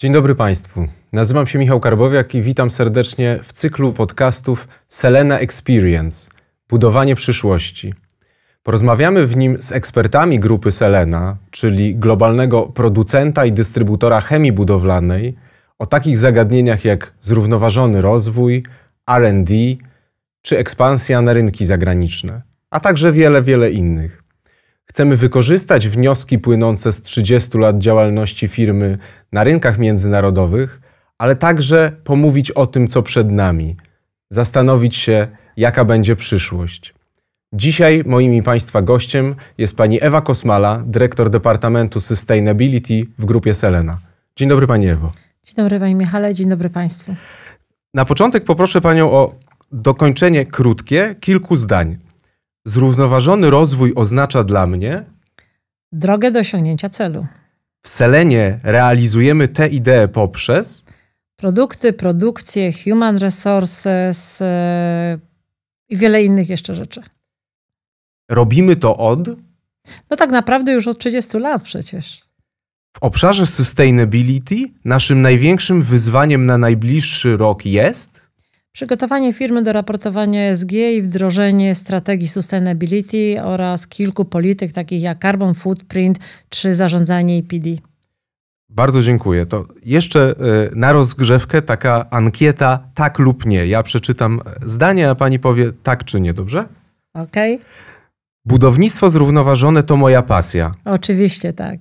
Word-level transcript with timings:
Dzień 0.00 0.12
dobry 0.12 0.34
Państwu. 0.34 0.86
Nazywam 1.12 1.46
się 1.46 1.58
Michał 1.58 1.80
Karbowiak 1.80 2.34
i 2.34 2.42
witam 2.42 2.70
serdecznie 2.70 3.38
w 3.42 3.52
cyklu 3.52 3.92
podcastów 3.92 4.68
Selena 4.88 5.38
Experience 5.38 6.30
Budowanie 6.68 7.14
przyszłości. 7.14 7.94
Porozmawiamy 8.62 9.26
w 9.26 9.36
nim 9.36 9.62
z 9.62 9.72
ekspertami 9.72 10.40
grupy 10.40 10.72
Selena, 10.72 11.36
czyli 11.50 11.96
globalnego 11.96 12.62
producenta 12.62 13.44
i 13.44 13.52
dystrybutora 13.52 14.20
chemii 14.20 14.52
budowlanej, 14.52 15.36
o 15.78 15.86
takich 15.86 16.18
zagadnieniach 16.18 16.84
jak 16.84 17.12
zrównoważony 17.20 18.02
rozwój, 18.02 18.62
RD 19.10 19.54
czy 20.42 20.58
ekspansja 20.58 21.22
na 21.22 21.32
rynki 21.32 21.64
zagraniczne, 21.64 22.42
a 22.70 22.80
także 22.80 23.12
wiele, 23.12 23.42
wiele 23.42 23.70
innych. 23.70 24.19
Chcemy 24.90 25.16
wykorzystać 25.16 25.88
wnioski 25.88 26.38
płynące 26.38 26.92
z 26.92 27.02
30 27.02 27.58
lat 27.58 27.78
działalności 27.78 28.48
firmy 28.48 28.98
na 29.32 29.44
rynkach 29.44 29.78
międzynarodowych, 29.78 30.80
ale 31.18 31.36
także 31.36 31.92
pomówić 32.04 32.50
o 32.50 32.66
tym, 32.66 32.88
co 32.88 33.02
przed 33.02 33.30
nami, 33.30 33.76
zastanowić 34.30 34.96
się, 34.96 35.28
jaka 35.56 35.84
będzie 35.84 36.16
przyszłość. 36.16 36.94
Dzisiaj 37.52 38.02
moim 38.06 38.34
i 38.34 38.42
Państwa 38.42 38.82
gościem 38.82 39.34
jest 39.58 39.76
pani 39.76 40.02
Ewa 40.02 40.20
Kosmala, 40.20 40.82
dyrektor 40.86 41.30
Departamentu 41.30 42.00
Sustainability 42.00 43.06
w 43.18 43.24
grupie 43.24 43.54
Selena. 43.54 43.98
Dzień 44.36 44.48
dobry 44.48 44.66
Pani 44.66 44.88
Ewo. 44.88 45.12
Dzień 45.44 45.56
dobry 45.56 45.80
Panie 45.80 45.94
Michale, 45.94 46.34
dzień 46.34 46.48
dobry 46.48 46.70
Państwu. 46.70 47.14
Na 47.94 48.04
początek 48.04 48.44
poproszę 48.44 48.80
Panią 48.80 49.10
o 49.10 49.34
dokończenie 49.72 50.46
krótkie 50.46 51.14
kilku 51.20 51.56
zdań. 51.56 52.09
Zrównoważony 52.64 53.50
rozwój 53.50 53.92
oznacza 53.96 54.44
dla 54.44 54.66
mnie. 54.66 55.04
Drogę 55.92 56.30
do 56.30 56.38
osiągnięcia 56.38 56.88
celu. 56.88 57.26
W 57.82 57.88
Selenie 57.88 58.60
realizujemy 58.62 59.48
tę 59.48 59.68
ideę 59.68 60.08
poprzez. 60.08 60.84
Produkty, 61.36 61.92
produkcję, 61.92 62.72
human 62.84 63.16
resources 63.16 64.40
yy, 64.40 64.46
i 65.88 65.96
wiele 65.96 66.24
innych 66.24 66.48
jeszcze 66.48 66.74
rzeczy. 66.74 67.02
Robimy 68.30 68.76
to 68.76 68.96
od. 68.96 69.28
No 70.10 70.16
tak 70.16 70.30
naprawdę 70.30 70.72
już 70.72 70.86
od 70.86 70.98
30 70.98 71.38
lat 71.38 71.62
przecież. 71.62 72.22
W 72.96 73.02
obszarze 73.02 73.46
sustainability 73.46 74.56
naszym 74.84 75.22
największym 75.22 75.82
wyzwaniem 75.82 76.46
na 76.46 76.58
najbliższy 76.58 77.36
rok 77.36 77.66
jest. 77.66 78.29
Przygotowanie 78.80 79.32
firmy 79.32 79.62
do 79.62 79.72
raportowania 79.72 80.50
ESG 80.50 80.72
i 80.72 81.02
wdrożenie 81.02 81.74
strategii 81.74 82.28
sustainability 82.28 83.42
oraz 83.42 83.86
kilku 83.86 84.24
polityk 84.24 84.72
takich 84.72 85.02
jak 85.02 85.22
carbon 85.22 85.54
footprint 85.54 86.18
czy 86.48 86.74
zarządzanie 86.74 87.38
EPD. 87.38 87.70
Bardzo 88.68 89.02
dziękuję. 89.02 89.46
To 89.46 89.66
jeszcze 89.84 90.34
y, 90.72 90.76
na 90.76 90.92
rozgrzewkę 90.92 91.62
taka 91.62 92.10
ankieta 92.10 92.88
tak 92.94 93.18
lub 93.18 93.46
nie. 93.46 93.66
Ja 93.66 93.82
przeczytam 93.82 94.40
zdanie, 94.62 95.10
a 95.10 95.14
pani 95.14 95.38
powie 95.38 95.72
tak 95.82 96.04
czy 96.04 96.20
nie, 96.20 96.34
dobrze? 96.34 96.64
Okej. 97.14 97.54
Okay. 97.54 97.66
Budownictwo 98.44 99.10
zrównoważone 99.10 99.82
to 99.82 99.96
moja 99.96 100.22
pasja. 100.22 100.74
Oczywiście 100.84 101.52
tak. 101.52 101.78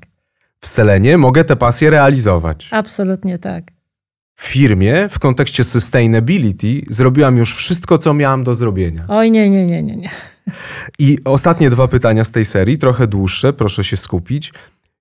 W 0.61 0.67
Selenie 0.67 1.17
mogę 1.17 1.43
tę 1.43 1.55
pasję 1.55 1.89
realizować. 1.89 2.69
Absolutnie 2.71 3.37
tak. 3.37 3.78
W 4.39 4.45
firmie 4.45 5.09
w 5.09 5.19
kontekście 5.19 5.63
sustainability 5.63 6.81
zrobiłam 6.89 7.37
już 7.37 7.55
wszystko, 7.55 7.97
co 7.97 8.13
miałam 8.13 8.43
do 8.43 8.55
zrobienia. 8.55 9.05
Oj, 9.07 9.31
nie, 9.31 9.49
nie, 9.49 9.65
nie, 9.65 9.83
nie. 9.83 9.95
nie. 9.95 10.09
I 10.99 11.17
ostatnie 11.25 11.69
dwa 11.69 11.87
pytania 11.87 12.23
z 12.23 12.31
tej 12.31 12.45
serii, 12.45 12.77
trochę 12.77 13.07
dłuższe, 13.07 13.53
proszę 13.53 13.83
się 13.83 13.97
skupić. 13.97 14.53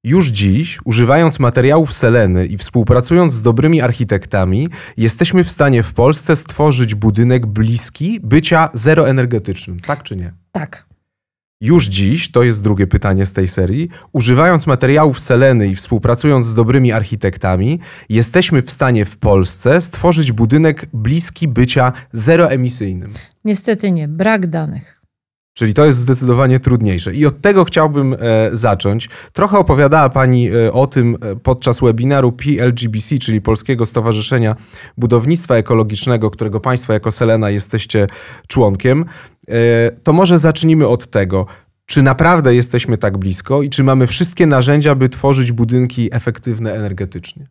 Już 0.04 0.28
dziś, 0.28 0.78
używając 0.84 1.38
materiałów 1.38 1.92
Seleny 1.92 2.46
i 2.46 2.58
współpracując 2.58 3.32
z 3.32 3.42
dobrymi 3.42 3.80
architektami, 3.80 4.68
jesteśmy 4.96 5.44
w 5.44 5.50
stanie 5.50 5.82
w 5.82 5.94
Polsce 5.94 6.36
stworzyć 6.36 6.94
budynek 6.94 7.46
bliski 7.46 8.20
bycia 8.22 8.68
zeroenergetycznym. 8.74 9.80
Tak 9.80 10.02
czy 10.02 10.16
nie? 10.16 10.32
Tak. 10.52 10.87
Już 11.60 11.86
dziś, 11.86 12.30
to 12.30 12.42
jest 12.42 12.62
drugie 12.62 12.86
pytanie 12.86 13.26
z 13.26 13.32
tej 13.32 13.48
serii, 13.48 13.88
używając 14.12 14.66
materiałów 14.66 15.20
Seleny 15.20 15.68
i 15.68 15.76
współpracując 15.76 16.46
z 16.46 16.54
dobrymi 16.54 16.92
architektami, 16.92 17.80
jesteśmy 18.08 18.62
w 18.62 18.70
stanie 18.70 19.04
w 19.04 19.16
Polsce 19.16 19.82
stworzyć 19.82 20.32
budynek 20.32 20.86
bliski 20.92 21.48
bycia 21.48 21.92
zeroemisyjnym. 22.12 23.12
Niestety 23.44 23.92
nie, 23.92 24.08
brak 24.08 24.46
danych. 24.46 24.97
Czyli 25.58 25.74
to 25.74 25.84
jest 25.84 25.98
zdecydowanie 25.98 26.60
trudniejsze. 26.60 27.14
I 27.14 27.26
od 27.26 27.40
tego 27.40 27.64
chciałbym 27.64 28.14
e, 28.14 28.16
zacząć. 28.52 29.08
Trochę 29.32 29.58
opowiadała 29.58 30.08
Pani 30.08 30.50
e, 30.50 30.72
o 30.72 30.86
tym 30.86 31.16
e, 31.20 31.36
podczas 31.36 31.80
webinaru 31.80 32.32
PLGBC, 32.32 33.18
czyli 33.18 33.40
Polskiego 33.40 33.86
Stowarzyszenia 33.86 34.56
Budownictwa 34.98 35.54
Ekologicznego, 35.54 36.30
którego 36.30 36.60
Państwo 36.60 36.92
jako 36.92 37.12
Selena 37.12 37.50
jesteście 37.50 38.06
członkiem. 38.48 39.04
To 40.02 40.12
może 40.12 40.38
zacznijmy 40.38 40.88
od 40.88 41.06
tego. 41.06 41.46
Czy 41.86 42.02
naprawdę 42.02 42.54
jesteśmy 42.54 42.98
tak 42.98 43.18
blisko 43.18 43.62
i 43.62 43.70
czy 43.70 43.84
mamy 43.84 44.06
wszystkie 44.06 44.46
narzędzia, 44.46 44.94
by 44.94 45.08
tworzyć 45.08 45.52
budynki 45.52 46.08
efektywne 46.12 46.74
energetycznie? 46.74 47.46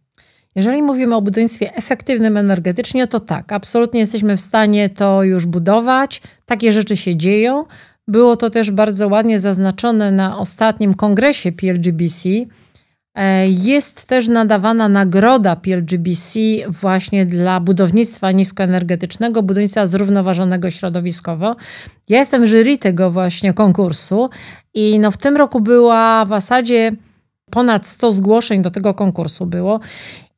Jeżeli 0.55 0.81
mówimy 0.81 1.15
o 1.15 1.21
budownictwie 1.21 1.75
efektywnym 1.75 2.37
energetycznie, 2.37 3.07
to 3.07 3.19
tak, 3.19 3.51
absolutnie 3.51 3.99
jesteśmy 3.99 4.37
w 4.37 4.41
stanie 4.41 4.89
to 4.89 5.23
już 5.23 5.45
budować. 5.45 6.21
Takie 6.45 6.71
rzeczy 6.71 6.97
się 6.97 7.15
dzieją. 7.15 7.65
Było 8.07 8.35
to 8.35 8.49
też 8.49 8.71
bardzo 8.71 9.07
ładnie 9.07 9.39
zaznaczone 9.39 10.11
na 10.11 10.37
ostatnim 10.37 10.93
kongresie 10.93 11.51
PLGBC. 11.51 12.29
E, 13.15 13.47
jest 13.47 14.05
też 14.05 14.27
nadawana 14.27 14.89
nagroda 14.89 15.55
PLGBC 15.55 16.39
właśnie 16.81 17.25
dla 17.25 17.59
budownictwa 17.59 18.31
niskoenergetycznego, 18.31 19.43
budownictwa 19.43 19.87
zrównoważonego 19.87 20.69
środowiskowo. 20.69 21.55
Ja 22.09 22.19
jestem 22.19 22.45
jury 22.45 22.77
tego 22.77 23.11
właśnie 23.11 23.53
konkursu 23.53 24.29
i 24.73 24.99
no 24.99 25.11
w 25.11 25.17
tym 25.17 25.37
roku 25.37 25.61
była 25.61 26.25
w 26.25 26.29
zasadzie 26.29 26.91
ponad 27.51 27.87
100 27.87 28.11
zgłoszeń 28.11 28.61
do 28.61 28.71
tego 28.71 28.93
konkursu 28.93 29.45
było. 29.45 29.79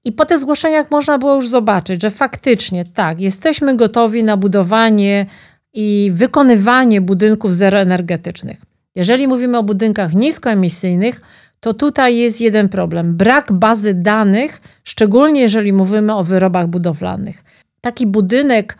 I 0.05 0.11
po 0.11 0.25
tych 0.25 0.39
zgłoszeniach 0.39 0.91
można 0.91 1.17
było 1.17 1.35
już 1.35 1.47
zobaczyć, 1.47 2.01
że 2.01 2.09
faktycznie 2.09 2.85
tak, 2.85 3.21
jesteśmy 3.21 3.75
gotowi 3.75 4.23
na 4.23 4.37
budowanie 4.37 5.25
i 5.73 6.11
wykonywanie 6.13 7.01
budynków 7.01 7.55
zeroenergetycznych. 7.55 8.61
Jeżeli 8.95 9.27
mówimy 9.27 9.57
o 9.57 9.63
budynkach 9.63 10.13
niskoemisyjnych, 10.13 11.21
to 11.59 11.73
tutaj 11.73 12.17
jest 12.17 12.41
jeden 12.41 12.69
problem: 12.69 13.17
brak 13.17 13.51
bazy 13.51 13.93
danych, 13.93 14.61
szczególnie 14.83 15.41
jeżeli 15.41 15.73
mówimy 15.73 16.15
o 16.15 16.23
wyrobach 16.23 16.67
budowlanych. 16.67 17.43
Taki 17.81 18.07
budynek 18.07 18.77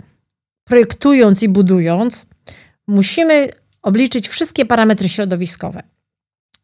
projektując 0.63 1.43
i 1.43 1.49
budując, 1.49 2.25
musimy 2.87 3.49
obliczyć 3.81 4.29
wszystkie 4.29 4.65
parametry 4.65 5.09
środowiskowe. 5.09 5.83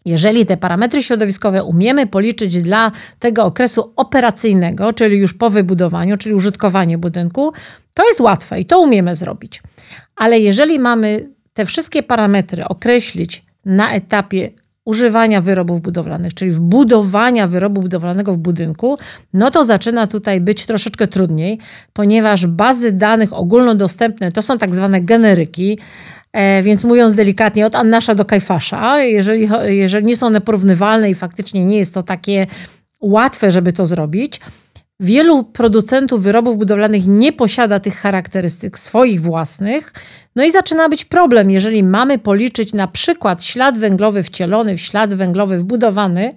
Jeżeli 0.05 0.45
te 0.45 0.57
parametry 0.57 1.03
środowiskowe 1.03 1.63
umiemy 1.63 2.07
policzyć 2.07 2.61
dla 2.61 2.91
tego 3.19 3.43
okresu 3.43 3.93
operacyjnego, 3.95 4.93
czyli 4.93 5.17
już 5.17 5.33
po 5.33 5.49
wybudowaniu, 5.49 6.17
czyli 6.17 6.35
użytkowanie 6.35 6.97
budynku, 6.97 7.53
to 7.93 8.07
jest 8.07 8.19
łatwe 8.19 8.59
i 8.59 8.65
to 8.65 8.79
umiemy 8.79 9.15
zrobić. 9.15 9.61
Ale 10.15 10.39
jeżeli 10.39 10.79
mamy 10.79 11.29
te 11.53 11.65
wszystkie 11.65 12.03
parametry 12.03 12.65
określić 12.65 13.43
na 13.65 13.91
etapie 13.91 14.51
używania 14.85 15.41
wyrobów 15.41 15.81
budowlanych, 15.81 16.33
czyli 16.33 16.51
wbudowania 16.51 17.47
wyrobu 17.47 17.81
budowlanego 17.81 18.33
w 18.33 18.37
budynku, 18.37 18.97
no 19.33 19.51
to 19.51 19.65
zaczyna 19.65 20.07
tutaj 20.07 20.41
być 20.41 20.65
troszeczkę 20.65 21.07
trudniej, 21.07 21.59
ponieważ 21.93 22.47
bazy 22.47 22.91
danych 22.91 23.33
ogólnodostępne 23.33 24.31
to 24.31 24.41
są 24.41 24.57
tak 24.57 24.75
zwane 24.75 25.01
generyki, 25.01 25.77
E, 26.35 26.63
więc 26.63 26.83
mówiąc 26.83 27.13
delikatnie, 27.13 27.65
od 27.65 27.75
Annasza 27.75 28.15
do 28.15 28.25
Kajfasza, 28.25 29.01
jeżeli, 29.01 29.49
jeżeli 29.65 30.05
nie 30.05 30.17
są 30.17 30.27
one 30.27 30.41
porównywalne 30.41 31.09
i 31.09 31.15
faktycznie 31.15 31.65
nie 31.65 31.77
jest 31.77 31.93
to 31.93 32.03
takie 32.03 32.47
łatwe, 33.01 33.51
żeby 33.51 33.73
to 33.73 33.85
zrobić, 33.85 34.41
Wielu 34.99 35.43
producentów 35.43 36.23
wyrobów 36.23 36.57
budowlanych 36.57 37.07
nie 37.07 37.33
posiada 37.33 37.79
tych 37.79 37.97
charakterystyk 37.97 38.79
swoich 38.79 39.21
własnych, 39.21 39.93
no 40.35 40.43
i 40.43 40.51
zaczyna 40.51 40.89
być 40.89 41.05
problem, 41.05 41.51
jeżeli 41.51 41.83
mamy 41.83 42.17
policzyć 42.17 42.73
na 42.73 42.87
przykład 42.87 43.43
ślad 43.43 43.77
węglowy 43.77 44.23
wcielony 44.23 44.77
w 44.77 44.81
ślad 44.81 45.13
węglowy 45.13 45.59
wbudowany, 45.59 46.31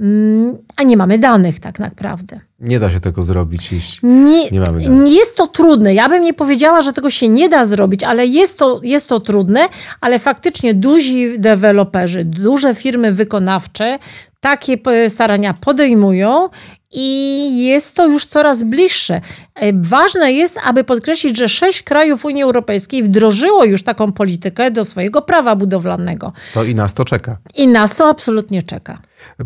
Mm, 0.00 0.58
a 0.76 0.82
nie 0.82 0.96
mamy 0.96 1.18
danych 1.18 1.60
tak 1.60 1.78
naprawdę. 1.78 2.40
Nie 2.60 2.78
da 2.78 2.90
się 2.90 3.00
tego 3.00 3.22
zrobić, 3.22 3.72
jeśli 3.72 4.08
nie, 4.08 4.50
nie 4.50 4.60
mamy 4.60 4.80
danych. 4.82 5.12
Jest 5.12 5.36
to 5.36 5.46
trudne. 5.46 5.94
Ja 5.94 6.08
bym 6.08 6.24
nie 6.24 6.34
powiedziała, 6.34 6.82
że 6.82 6.92
tego 6.92 7.10
się 7.10 7.28
nie 7.28 7.48
da 7.48 7.66
zrobić, 7.66 8.02
ale 8.04 8.26
jest 8.26 8.58
to, 8.58 8.80
jest 8.82 9.08
to 9.08 9.20
trudne, 9.20 9.60
ale 10.00 10.18
faktycznie 10.18 10.74
duzi 10.74 11.38
deweloperzy, 11.38 12.24
duże 12.24 12.74
firmy 12.74 13.12
wykonawcze 13.12 13.98
takie 14.40 14.78
starania 15.08 15.54
podejmują 15.54 16.48
i 16.92 17.66
jest 17.66 17.96
to 17.96 18.06
już 18.06 18.26
coraz 18.26 18.64
bliższe. 18.64 19.20
E, 19.54 19.72
ważne 19.82 20.32
jest, 20.32 20.58
aby 20.64 20.84
podkreślić, 20.84 21.38
że 21.38 21.48
sześć 21.48 21.82
krajów 21.82 22.24
Unii 22.24 22.42
Europejskiej 22.42 23.02
wdrożyło 23.02 23.64
już 23.64 23.82
taką 23.82 24.12
politykę 24.12 24.70
do 24.70 24.84
swojego 24.84 25.22
prawa 25.22 25.56
budowlanego. 25.56 26.32
To 26.54 26.64
i 26.64 26.74
nas 26.74 26.94
to 26.94 27.04
czeka. 27.04 27.36
I 27.56 27.68
nas 27.68 27.96
to 27.96 28.08
absolutnie 28.08 28.62
czeka. 28.62 28.98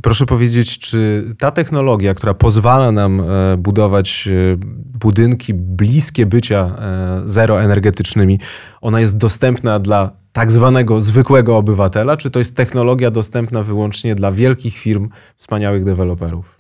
Proszę 0.03 0.27
powiedzieć, 0.27 0.79
czy 0.79 1.25
ta 1.39 1.51
technologia, 1.51 2.15
która 2.15 2.35
pozwala 2.35 2.93
nam 2.93 3.21
e, 3.21 3.57
budować 3.57 4.29
e, 4.29 4.57
budynki 4.99 5.55
bliskie 5.55 6.27
bycia 6.27 6.77
e, 6.79 7.23
zeroenergetycznymi, 7.25 8.41
ona 8.81 9.01
jest 9.01 9.17
dostępna 9.17 9.79
dla 9.79 10.11
tak 10.33 10.53
zwanego 10.53 11.01
zwykłego 11.01 11.57
obywatela, 11.57 12.17
czy 12.17 12.31
to 12.31 12.39
jest 12.39 12.57
technologia 12.57 13.11
dostępna 13.11 13.63
wyłącznie 13.63 14.15
dla 14.15 14.33
wielkich 14.33 14.77
firm, 14.79 15.09
wspaniałych 15.37 15.85
deweloperów? 15.85 16.57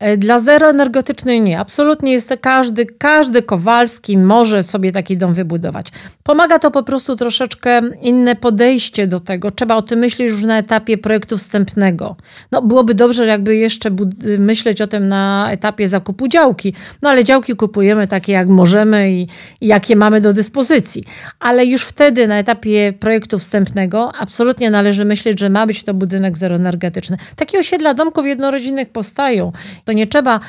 E, 0.00 0.16
dla 0.16 0.38
zeroenergetycznej 0.38 1.40
nie. 1.40 1.58
Absolutnie 1.58 2.12
jest 2.12 2.34
każdy, 2.40 2.86
każdy 2.86 3.42
Kowalski 3.42 4.18
może 4.18 4.62
sobie 4.62 4.92
taki 4.92 5.16
dom 5.16 5.34
wybudować. 5.34 5.86
Pomaga 6.22 6.58
to 6.58 6.70
po 6.70 6.82
prostu 6.82 7.16
troszeczkę 7.16 7.80
inne 8.02 8.36
podejście 8.36 9.06
do 9.06 9.20
tego. 9.20 9.50
Trzeba 9.50 9.76
o 9.76 9.82
tym 9.82 9.98
myśleć 9.98 10.30
już 10.30 10.44
na 10.44 10.58
etapie 10.58 10.98
projektu 10.98 11.36
wstępnego. 11.38 12.16
No, 12.52 12.62
byłoby 12.62 12.94
dobrze, 12.94 13.26
jakby 13.26 13.56
jeszcze 13.56 13.90
myśleć 14.38 14.82
o 14.82 14.86
tym 14.86 15.08
na 15.08 15.48
etapie 15.52 15.88
zakupu 15.88 16.28
działki. 16.28 16.74
No 17.02 17.10
ale 17.10 17.24
działki 17.24 17.56
kupujemy 17.56 18.06
takie, 18.06 18.32
jak 18.32 18.48
możemy 18.48 19.12
i, 19.12 19.26
i 19.60 19.66
jakie 19.66 19.96
mamy 19.96 20.20
do 20.20 20.32
dyspozycji. 20.32 21.04
Ale 21.40 21.66
już 21.66 21.82
wtedy 21.82 22.28
na 22.28 22.38
etapie 22.38 22.92
projektu 23.00 23.38
wstępnego 23.38 24.10
absolutnie 24.18 24.70
należy 24.70 25.04
myśleć, 25.04 25.40
że 25.40 25.50
ma 25.50 25.66
być 25.66 25.82
to 25.82 25.94
budynek 25.94 26.38
zeroenergetyczny. 26.38 27.16
Takie 27.36 27.58
osiedla 27.58 27.94
domków 27.94 28.26
jednorodzinnych 28.26 28.88
powstają 28.88 29.52
to 29.90 29.94
nie 29.94 30.06
trzeba 30.06 30.40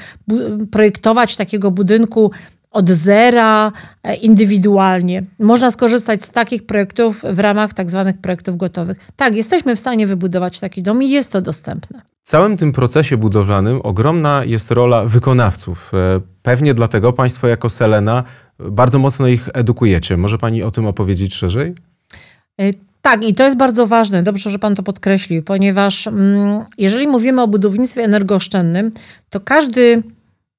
projektować 0.71 1.35
takiego 1.35 1.71
budynku 1.71 2.31
od 2.71 2.89
zera, 2.89 3.71
e, 4.03 4.15
indywidualnie. 4.15 5.23
Można 5.39 5.71
skorzystać 5.71 6.23
z 6.23 6.31
takich 6.31 6.65
projektów 6.65 7.23
w 7.23 7.39
ramach 7.39 7.73
tak 7.73 7.89
zwanych 7.89 8.17
projektów 8.17 8.57
gotowych. 8.57 8.97
Tak, 9.15 9.35
jesteśmy 9.35 9.75
w 9.75 9.79
stanie 9.79 10.07
wybudować 10.07 10.59
taki 10.59 10.83
dom 10.83 11.03
i 11.03 11.09
jest 11.09 11.31
to 11.31 11.41
dostępne. 11.41 12.01
W 12.23 12.27
całym 12.27 12.57
tym 12.57 12.71
procesie 12.71 13.17
budowlanym 13.17 13.79
ogromna 13.83 14.43
jest 14.45 14.71
rola 14.71 15.05
wykonawców. 15.05 15.91
E, 15.93 16.21
pewnie 16.41 16.73
dlatego 16.73 17.13
Państwo 17.13 17.47
jako 17.47 17.69
Selena 17.69 18.23
bardzo 18.59 18.99
mocno 18.99 19.27
ich 19.27 19.49
edukujecie. 19.53 20.17
Może 20.17 20.37
Pani 20.37 20.63
o 20.63 20.71
tym 20.71 20.85
opowiedzieć 20.85 21.35
szerzej? 21.35 21.75
Tak, 23.01 23.23
i 23.23 23.35
to 23.35 23.43
jest 23.43 23.57
bardzo 23.57 23.87
ważne. 23.87 24.23
Dobrze, 24.23 24.49
że 24.49 24.59
Pan 24.59 24.75
to 24.75 24.83
podkreślił, 24.83 25.43
ponieważ 25.43 26.07
mm, 26.07 26.65
jeżeli 26.77 27.07
mówimy 27.07 27.41
o 27.41 27.47
budownictwie 27.47 28.03
energooszczędnym, 28.03 28.91
to 29.29 29.39
każdy 29.39 30.03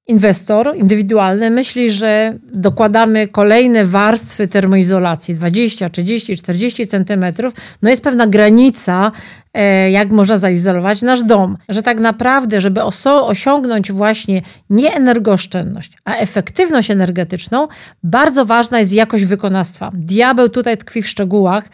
inwestor 0.07 0.77
indywidualny 0.77 1.51
myśli, 1.51 1.91
że 1.91 2.37
dokładamy 2.53 3.27
kolejne 3.27 3.85
warstwy 3.85 4.47
termoizolacji 4.47 5.35
20, 5.35 5.89
30, 5.89 6.37
40 6.37 6.87
centymetrów. 6.87 7.53
No 7.81 7.89
jest 7.89 8.03
pewna 8.03 8.27
granica, 8.27 9.11
e, 9.53 9.91
jak 9.91 10.11
można 10.11 10.37
zaizolować 10.37 11.01
nasz 11.01 11.23
dom. 11.23 11.57
Że 11.69 11.83
tak 11.83 11.99
naprawdę, 11.99 12.61
żeby 12.61 12.81
osiągnąć 13.05 13.91
właśnie 13.91 14.41
nie 14.69 14.93
energooszczędność, 14.93 15.91
a 16.05 16.15
efektywność 16.15 16.91
energetyczną, 16.91 17.67
bardzo 18.03 18.45
ważna 18.45 18.79
jest 18.79 18.93
jakość 18.93 19.25
wykonawstwa. 19.25 19.91
Diabeł 19.93 20.49
tutaj 20.49 20.77
tkwi 20.77 21.01
w 21.01 21.07
szczegółach 21.07 21.69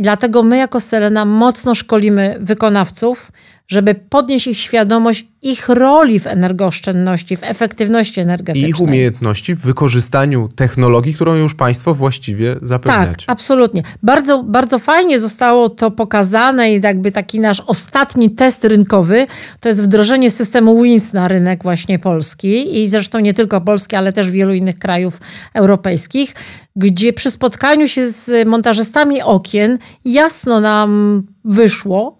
Dlatego 0.00 0.42
my 0.42 0.58
jako 0.58 0.80
Selena 0.80 1.24
mocno 1.24 1.74
szkolimy 1.74 2.36
wykonawców, 2.40 3.32
żeby 3.70 3.94
podnieść 3.94 4.46
ich 4.46 4.58
świadomość 4.58 5.26
ich 5.42 5.68
roli 5.68 6.20
w 6.20 6.26
energooszczędności, 6.26 7.36
w 7.36 7.42
efektywności 7.42 8.20
energetycznej. 8.20 8.64
I 8.64 8.70
ich 8.70 8.80
umiejętności 8.80 9.54
w 9.54 9.58
wykorzystaniu 9.58 10.48
technologii, 10.56 11.14
którą 11.14 11.34
już 11.34 11.54
Państwo 11.54 11.94
właściwie 11.94 12.56
zapewniacie. 12.62 13.26
Tak, 13.26 13.34
absolutnie. 13.34 13.82
Bardzo, 14.02 14.42
bardzo 14.42 14.78
fajnie 14.78 15.20
zostało 15.20 15.68
to 15.68 15.90
pokazane 15.90 16.72
i 16.72 16.80
jakby 16.80 17.12
taki 17.12 17.40
nasz 17.40 17.60
ostatni 17.60 18.30
test 18.30 18.64
rynkowy 18.64 19.26
to 19.60 19.68
jest 19.68 19.82
wdrożenie 19.82 20.30
systemu 20.30 20.82
WINS 20.82 21.12
na 21.12 21.28
rynek 21.28 21.62
właśnie 21.62 21.98
polski 21.98 22.82
i 22.82 22.88
zresztą 22.88 23.18
nie 23.18 23.34
tylko 23.34 23.60
polski, 23.60 23.96
ale 23.96 24.12
też 24.12 24.30
wielu 24.30 24.54
innych 24.54 24.78
krajów 24.78 25.20
europejskich, 25.54 26.34
gdzie 26.76 27.12
przy 27.12 27.30
spotkaniu 27.30 27.88
się 27.88 28.08
z 28.08 28.48
montażystami 28.48 29.22
okien 29.22 29.78
jasno 30.04 30.60
nam 30.60 31.22
wyszło, 31.44 32.18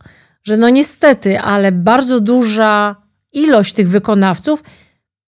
że 0.51 0.57
no 0.57 0.69
niestety, 0.69 1.41
ale 1.41 1.73
bardzo 1.73 2.21
duża 2.21 2.97
ilość 3.33 3.73
tych 3.73 3.89
wykonawców 3.89 4.63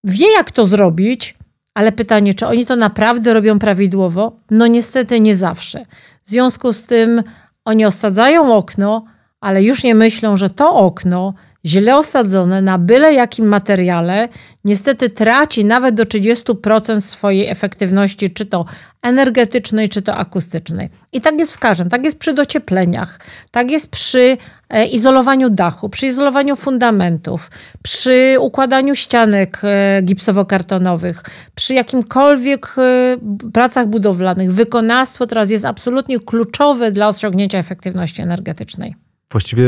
wie, 0.05 0.33
jak 0.33 0.51
to 0.51 0.67
zrobić, 0.67 1.39
ale 1.75 1.93
pytanie, 1.93 2.35
czy 2.35 2.47
oni 2.47 2.67
to 2.67 2.77
naprawdę 2.77 3.35
robią 3.35 3.59
prawidłowo? 3.59 4.37
No 4.51 4.67
niestety 4.67 5.21
nie 5.21 5.37
zawsze. 5.37 5.87
W 6.23 6.29
związku 6.29 6.73
z 6.73 6.83
tym 6.83 7.23
oni 7.65 7.87
osadzają 7.87 8.57
okno, 8.57 9.05
ale 9.41 9.63
już 9.63 9.85
nie 9.85 9.95
myślą, 9.95 10.37
że 10.37 10.51
to 10.51 10.75
okno 10.75 11.35
źle 11.67 11.97
osadzone 11.97 12.63
na 12.63 12.79
byle 12.79 13.15
jakim 13.15 13.47
materiale, 13.47 14.29
niestety 14.65 15.11
traci 15.11 15.65
nawet 15.65 15.95
do 15.95 16.05
30% 16.05 17.01
swojej 17.01 17.49
efektywności, 17.49 18.31
czy 18.31 18.47
to 18.47 18.65
energetycznej, 19.03 19.89
czy 19.89 20.03
to 20.03 20.17
akustycznej. 20.17 20.89
I 21.13 21.21
tak 21.21 21.39
jest 21.39 21.53
w 21.53 21.59
każdym. 21.59 21.91
Tak 21.91 22.05
jest 22.05 22.19
przy 22.19 22.33
dociepleniach, 22.35 23.21
tak 23.51 23.71
jest 23.71 23.91
przy 23.91 24.37
e, 24.69 24.87
izolowaniu 24.87 25.51
dachu, 25.51 25.89
przy 25.89 26.07
izolowaniu 26.07 26.57
fundamentów, 26.57 27.51
przy 27.83 28.37
układaniu 28.41 28.95
ścianek 28.95 29.61
e, 29.65 30.03
gipsowo-kartonowych, 30.03 31.23
przy 31.55 31.75
jakimkolwiek 31.75 32.75
e, 32.79 33.17
pracach 33.53 33.87
budowlanych. 33.87 34.53
Wykonawstwo 34.53 35.27
teraz 35.27 35.51
jest 35.51 35.65
absolutnie 35.65 36.21
kluczowe 36.21 36.93
dla 36.93 37.09
osiągnięcia 37.09 37.59
efektywności 37.59 38.23
energetycznej. 38.23 38.95
Właściwie 39.33 39.65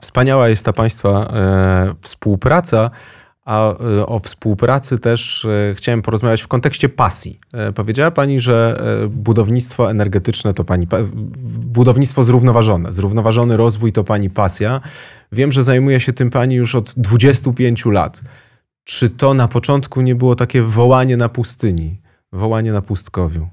wspaniała 0.00 0.48
jest 0.48 0.64
ta 0.64 0.72
Państwa 0.72 1.08
e, 1.10 1.94
współpraca, 2.00 2.90
a 3.44 3.72
e, 3.72 4.06
o 4.06 4.18
współpracy 4.18 4.98
też 4.98 5.44
e, 5.44 5.74
chciałem 5.74 6.02
porozmawiać 6.02 6.42
w 6.42 6.48
kontekście 6.48 6.88
pasji. 6.88 7.40
Powiedziała 7.74 8.10
Pani, 8.10 8.40
że 8.40 8.82
budownictwo 9.10 9.90
energetyczne 9.90 10.52
to 10.52 10.64
Pani, 10.64 10.86
budownictwo 11.48 12.22
zrównoważone, 12.22 12.92
zrównoważony 12.92 13.56
rozwój 13.56 13.92
to 13.92 14.04
Pani 14.04 14.30
pasja. 14.30 14.80
Wiem, 15.32 15.52
że 15.52 15.64
zajmuje 15.64 16.00
się 16.00 16.12
tym 16.12 16.30
Pani 16.30 16.54
już 16.54 16.74
od 16.74 16.94
25 16.96 17.86
lat. 17.86 18.22
Czy 18.84 19.10
to 19.10 19.34
na 19.34 19.48
początku 19.48 20.00
nie 20.00 20.14
było 20.14 20.34
takie 20.34 20.62
wołanie 20.62 21.16
na 21.16 21.28
pustyni, 21.28 22.00
wołanie 22.32 22.72
na 22.72 22.82
pustkowiu? 22.82 23.48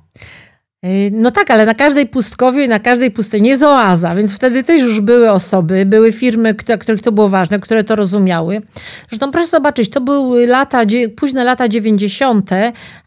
Y, 0.85 1.11
no 1.13 1.31
tak, 1.31 1.51
ale 1.51 1.65
na 1.65 1.73
każdej 1.73 2.07
pustkowie, 2.07 2.67
na 2.67 2.79
każdej 2.79 3.11
pustyni 3.11 3.49
jest 3.49 3.63
oaza, 3.63 4.15
więc 4.15 4.35
wtedy 4.35 4.63
też 4.63 4.81
już 4.81 5.01
były 5.01 5.31
osoby, 5.31 5.85
były 5.85 6.11
firmy, 6.11 6.55
których 6.79 7.01
to 7.01 7.11
było 7.11 7.29
ważne, 7.29 7.59
które 7.59 7.83
to 7.83 7.95
rozumiały. 7.95 8.61
Zresztą 9.09 9.31
proszę 9.31 9.47
zobaczyć, 9.47 9.89
to 9.89 10.01
były 10.01 10.47
lata, 10.47 10.81
późne 11.15 11.43
lata 11.43 11.67
90. 11.67 12.49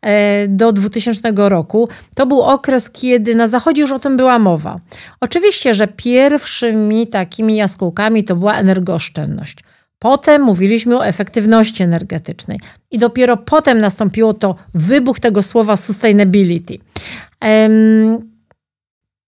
E, 0.02 0.48
do 0.48 0.72
2000 0.72 1.32
roku. 1.36 1.88
To 2.14 2.26
był 2.26 2.42
okres, 2.42 2.90
kiedy 2.90 3.34
na 3.34 3.48
Zachodzie 3.48 3.82
już 3.82 3.92
o 3.92 3.98
tym 3.98 4.16
była 4.16 4.38
mowa. 4.38 4.80
Oczywiście, 5.20 5.74
że 5.74 5.88
pierwszymi 5.88 7.06
takimi 7.06 7.56
jaskółkami 7.56 8.24
to 8.24 8.36
była 8.36 8.54
energooszczędność. 8.54 9.58
Potem 9.98 10.42
mówiliśmy 10.42 10.96
o 10.98 11.06
efektywności 11.06 11.82
energetycznej 11.82 12.60
i 12.90 12.98
dopiero 12.98 13.36
potem 13.36 13.78
nastąpiło 13.78 14.34
to 14.34 14.56
wybuch 14.74 15.20
tego 15.20 15.42
słowa 15.42 15.76
sustainability. 15.76 16.78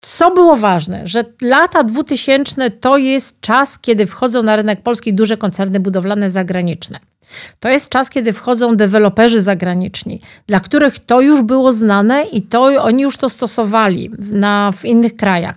Co 0.01 0.31
było 0.31 0.57
ważne, 0.57 1.03
że 1.05 1.25
lata 1.43 1.85
2000 1.85 2.71
to 2.71 2.97
jest 2.97 3.41
czas, 3.41 3.79
kiedy 3.79 4.07
wchodzą 4.07 4.43
na 4.43 4.57
rynek 4.57 4.83
polski 4.83 5.15
duże 5.15 5.37
koncerny 5.37 5.81
budowlane 5.81 6.31
zagraniczne. 6.31 6.99
To 7.61 7.69
jest 7.69 7.89
czas, 7.89 8.11
kiedy 8.11 8.33
wchodzą 8.33 8.77
deweloperzy 8.77 9.43
zagraniczni, 9.43 10.21
dla 10.47 10.61
których 10.61 10.99
to 10.99 11.21
już 11.21 11.43
było 11.43 11.73
znane 11.73 12.25
i 12.33 12.43
to 12.43 12.63
oni 12.63 13.03
już 13.03 13.17
to 13.17 13.29
stosowali 13.29 14.11
na, 14.19 14.73
w 14.77 14.85
innych 14.85 15.17
krajach. 15.17 15.57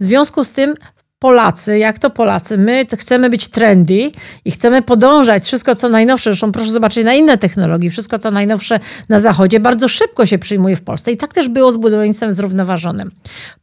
W 0.00 0.04
związku 0.04 0.44
z 0.44 0.50
tym 0.50 0.74
Polacy, 1.18 1.78
jak 1.78 1.98
to 1.98 2.10
Polacy, 2.10 2.58
my 2.58 2.86
chcemy 2.98 3.30
być 3.30 3.48
trendy 3.48 4.10
i 4.44 4.50
chcemy 4.50 4.82
podążać 4.82 5.44
wszystko, 5.44 5.76
co 5.76 5.88
najnowsze. 5.88 6.30
Zresztą 6.30 6.52
proszę 6.52 6.70
zobaczyć 6.70 7.04
na 7.04 7.14
inne 7.14 7.38
technologie. 7.38 7.90
Wszystko, 7.90 8.18
co 8.18 8.30
najnowsze 8.30 8.80
na 9.08 9.20
Zachodzie, 9.20 9.60
bardzo 9.60 9.88
szybko 9.88 10.26
się 10.26 10.38
przyjmuje 10.38 10.76
w 10.76 10.82
Polsce. 10.82 11.12
I 11.12 11.16
tak 11.16 11.34
też 11.34 11.48
było 11.48 11.72
z 11.72 11.76
budownictwem 11.76 12.32
zrównoważonym. 12.32 13.10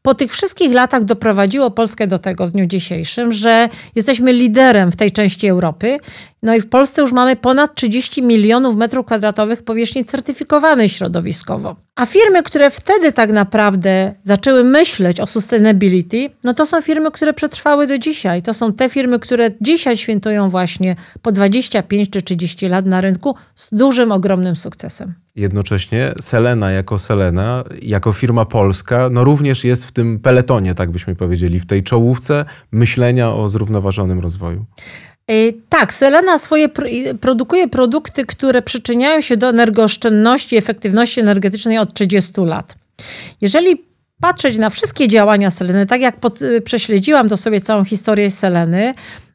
Po 0.01 0.13
tych 0.13 0.33
wszystkich 0.33 0.73
latach 0.73 1.03
doprowadziło 1.03 1.71
Polskę 1.71 2.07
do 2.07 2.19
tego 2.19 2.47
w 2.47 2.51
dniu 2.51 2.65
dzisiejszym, 2.65 3.31
że 3.31 3.69
jesteśmy 3.95 4.33
liderem 4.33 4.91
w 4.91 4.95
tej 4.95 5.11
części 5.11 5.47
Europy 5.47 5.97
no 6.45 6.55
i 6.55 6.61
w 6.61 6.69
Polsce 6.69 7.01
już 7.01 7.11
mamy 7.11 7.35
ponad 7.35 7.75
30 7.75 8.23
milionów 8.23 8.75
metrów 8.75 9.05
kwadratowych 9.05 9.63
powierzchni 9.63 10.05
certyfikowanej 10.05 10.89
środowiskowo. 10.89 11.75
A 11.95 12.05
firmy, 12.05 12.43
które 12.43 12.69
wtedy 12.69 13.11
tak 13.11 13.31
naprawdę 13.31 14.13
zaczęły 14.23 14.63
myśleć 14.63 15.19
o 15.19 15.27
sustainability, 15.27 16.29
no 16.43 16.53
to 16.53 16.65
są 16.65 16.81
firmy, 16.81 17.11
które 17.11 17.33
przetrwały 17.33 17.87
do 17.87 17.97
dzisiaj. 17.97 18.41
To 18.41 18.53
są 18.53 18.73
te 18.73 18.89
firmy, 18.89 19.19
które 19.19 19.49
dzisiaj 19.61 19.97
świętują 19.97 20.49
właśnie 20.49 20.95
po 21.21 21.31
25 21.31 22.09
czy 22.09 22.21
30 22.21 22.67
lat 22.67 22.85
na 22.85 23.01
rynku 23.01 23.35
z 23.55 23.69
dużym, 23.71 24.11
ogromnym 24.11 24.55
sukcesem. 24.55 25.13
Jednocześnie 25.35 26.13
Selena 26.21 26.71
jako 26.71 26.99
Selena, 26.99 27.63
jako 27.81 28.13
firma 28.13 28.45
polska, 28.45 29.09
no 29.11 29.23
również 29.23 29.63
jest 29.63 29.85
w 29.85 29.91
tym 29.91 30.19
peletonie, 30.19 30.73
tak 30.73 30.91
byśmy 30.91 31.15
powiedzieli, 31.15 31.59
w 31.59 31.65
tej 31.65 31.83
czołówce 31.83 32.45
myślenia 32.71 33.33
o 33.33 33.49
zrównoważonym 33.49 34.19
rozwoju. 34.19 34.65
Y, 35.31 35.53
tak, 35.69 35.93
Selena 35.93 36.37
swoje 36.37 36.69
produkuje 37.21 37.67
produkty, 37.67 38.25
które 38.25 38.61
przyczyniają 38.61 39.21
się 39.21 39.37
do 39.37 39.49
energooszczędności 39.49 40.55
i 40.55 40.57
efektywności 40.57 41.19
energetycznej 41.19 41.77
od 41.77 41.93
30 41.93 42.31
lat. 42.37 42.75
Jeżeli 43.41 43.85
patrzeć 44.21 44.57
na 44.57 44.69
wszystkie 44.69 45.07
działania 45.07 45.51
Seleny, 45.51 45.85
tak 45.85 46.01
jak 46.01 46.19
pod, 46.19 46.41
y, 46.41 46.61
prześledziłam 46.61 47.29
to 47.29 47.37
sobie 47.37 47.61
całą 47.61 47.85
historię 47.85 48.31
Seleny, 48.31 48.93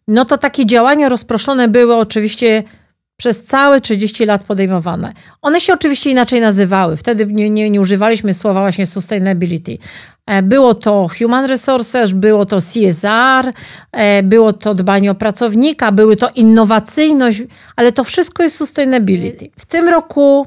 no 0.08 0.24
to 0.24 0.38
takie 0.38 0.66
działania 0.66 1.08
rozproszone 1.08 1.68
były 1.68 1.96
oczywiście 1.96 2.62
przez 3.20 3.44
całe 3.44 3.80
30 3.80 4.24
lat 4.26 4.44
podejmowane. 4.44 5.12
One 5.42 5.60
się 5.60 5.72
oczywiście 5.72 6.10
inaczej 6.10 6.40
nazywały. 6.40 6.96
Wtedy 6.96 7.26
nie, 7.26 7.50
nie, 7.50 7.70
nie, 7.70 7.80
używaliśmy 7.80 8.34
słowa 8.34 8.60
właśnie 8.60 8.86
sustainability. 8.86 9.78
E, 10.26 10.42
było 10.42 10.74
to 10.74 11.06
human 11.18 11.44
resources, 11.44 12.12
było 12.12 12.46
to 12.46 12.58
CSR, 12.60 13.52
e, 13.92 14.22
było 14.22 14.52
to 14.52 14.74
dbanie 14.74 15.10
o 15.10 15.14
pracownika, 15.14 15.92
były 15.92 16.16
to 16.16 16.28
innowacyjność, 16.34 17.42
ale 17.76 17.92
to 17.92 18.04
wszystko 18.04 18.42
jest 18.42 18.56
sustainability. 18.56 19.50
W 19.58 19.66
tym 19.66 19.88
roku 19.88 20.46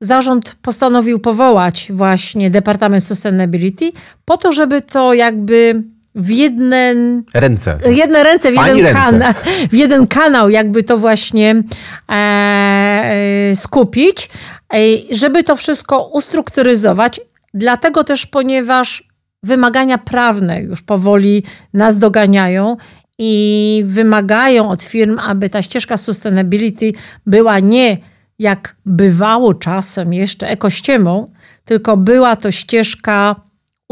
zarząd 0.00 0.56
postanowił 0.62 1.18
powołać 1.18 1.88
właśnie 1.94 2.50
Departament 2.50 3.04
Sustainability 3.04 3.92
po 4.24 4.36
to, 4.36 4.52
żeby 4.52 4.80
to 4.80 5.14
jakby 5.14 5.82
w 6.14 6.30
jedne 6.30 6.94
ręce, 7.34 7.78
jedne 7.86 8.22
ręce 8.22 8.52
w, 8.52 8.54
jeden, 8.54 8.94
Kanał, 8.94 9.32
w 9.70 9.74
jeden 9.74 10.06
kanał 10.06 10.50
jakby 10.50 10.82
to 10.82 10.98
właśnie 10.98 11.62
e, 12.08 12.12
e, 12.12 13.56
skupić, 13.56 14.30
e, 14.74 14.76
żeby 15.10 15.44
to 15.44 15.56
wszystko 15.56 16.08
ustrukturyzować. 16.12 17.20
Dlatego 17.54 18.04
też, 18.04 18.26
ponieważ 18.26 19.08
wymagania 19.42 19.98
prawne 19.98 20.62
już 20.62 20.82
powoli 20.82 21.42
nas 21.74 21.98
doganiają 21.98 22.76
i 23.18 23.84
wymagają 23.86 24.68
od 24.68 24.82
firm, 24.82 25.18
aby 25.18 25.50
ta 25.50 25.62
ścieżka 25.62 25.96
sustainability 25.96 26.92
była 27.26 27.58
nie 27.58 27.98
jak 28.38 28.76
bywało 28.86 29.54
czasem 29.54 30.12
jeszcze 30.12 30.48
ekościemą, 30.48 31.32
tylko 31.64 31.96
była 31.96 32.36
to 32.36 32.50
ścieżka 32.50 33.36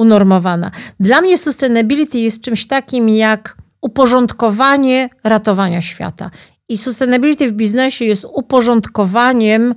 unormowana. 0.00 0.70
Dla 1.00 1.20
mnie 1.20 1.38
sustainability 1.38 2.18
jest 2.18 2.42
czymś 2.42 2.66
takim 2.66 3.08
jak 3.08 3.56
uporządkowanie 3.80 5.08
ratowania 5.24 5.82
świata. 5.82 6.30
I 6.68 6.78
sustainability 6.78 7.48
w 7.48 7.52
biznesie 7.52 8.04
jest 8.04 8.26
uporządkowaniem 8.32 9.74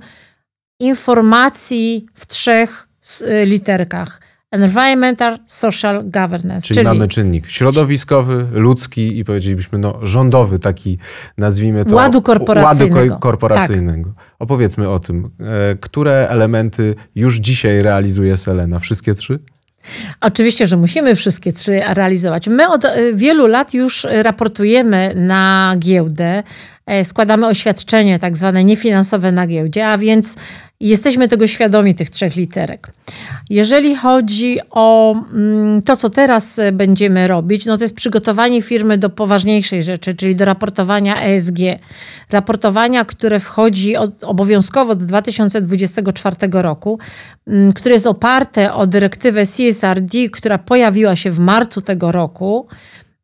informacji 0.80 2.06
w 2.14 2.26
trzech 2.26 2.88
y, 3.20 3.46
literkach. 3.46 4.20
Environmental, 4.50 5.38
social 5.46 6.02
governance. 6.10 6.66
Czyli, 6.68 6.74
czyli, 6.74 6.86
mamy 6.86 7.08
czynnik 7.08 7.50
środowiskowy, 7.50 8.46
ludzki 8.52 9.18
i 9.18 9.24
powiedzielibyśmy 9.24 9.78
no, 9.78 9.98
rządowy, 10.02 10.58
taki 10.58 10.98
nazwijmy 11.38 11.84
to. 11.84 11.96
Ładu 11.96 12.22
korporacyjnego. 12.22 13.00
Ładu 13.00 13.18
korporacyjnego. 13.18 14.10
Tak. 14.10 14.24
Opowiedzmy 14.38 14.88
o 14.88 14.98
tym. 14.98 15.30
E, 15.40 15.76
które 15.76 16.28
elementy 16.28 16.94
już 17.14 17.36
dzisiaj 17.36 17.82
realizuje 17.82 18.36
Selena? 18.36 18.78
Wszystkie 18.78 19.14
trzy? 19.14 19.38
Oczywiście, 20.20 20.66
że 20.66 20.76
musimy 20.76 21.14
wszystkie 21.14 21.52
trzy 21.52 21.80
realizować. 21.86 22.48
My 22.48 22.68
od 22.68 22.84
e, 22.84 23.12
wielu 23.12 23.46
lat 23.46 23.74
już 23.74 24.06
raportujemy 24.10 25.12
na 25.14 25.74
giełdę, 25.78 26.42
e, 26.86 27.04
składamy 27.04 27.46
oświadczenie 27.46 28.18
tak 28.18 28.36
zwane 28.36 28.64
niefinansowe 28.64 29.32
na 29.32 29.46
giełdzie, 29.46 29.88
a 29.88 29.98
więc 29.98 30.36
jesteśmy 30.80 31.28
tego 31.28 31.46
świadomi, 31.46 31.94
tych 31.94 32.10
trzech 32.10 32.36
literek. 32.36 32.92
Jeżeli 33.50 33.96
chodzi 33.96 34.58
o 34.70 35.14
mm, 35.32 35.82
to, 35.82 35.96
co 35.96 36.10
teraz 36.10 36.58
e, 36.58 36.72
będziemy 36.72 37.28
robić, 37.28 37.66
no 37.66 37.76
to 37.76 37.84
jest 37.84 37.94
przygotowanie 37.94 38.62
firmy 38.62 38.98
do 38.98 39.10
poważniejszej 39.10 39.82
rzeczy, 39.82 40.14
czyli 40.14 40.36
do 40.36 40.44
raportowania 40.44 41.22
ESG. 41.22 41.58
Raportowania, 42.30 43.04
które 43.04 43.40
wchodzi 43.40 43.96
od, 43.96 44.24
obowiązkowo 44.24 44.92
od 44.92 45.04
2024 45.04 46.36
roku, 46.52 46.98
mm, 47.46 47.72
które 47.72 47.94
jest 47.94 48.06
oparte 48.06 48.74
o 48.74 48.86
dyrektywę 48.86 49.46
CSRD, 49.46 50.18
która 50.32 50.58
pojawiła 50.58 51.16
się 51.16 51.30
w 51.30 51.38
marcu 51.38 51.80
tego 51.80 52.12
roku. 52.12 52.66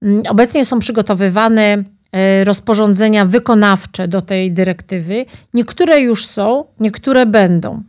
Mm, 0.03 0.23
obecnie 0.29 0.65
są 0.65 0.79
przygotowywane 0.79 1.85
rozporządzenia 2.45 3.25
wykonawcze 3.25 4.09
do 4.09 4.23
tej 4.23 4.53
dyrektywy. 4.53 5.27
Niektóre 5.55 6.01
już 6.01 6.27
są, 6.27 6.65
niektóre 6.81 7.27
będą. 7.27 7.83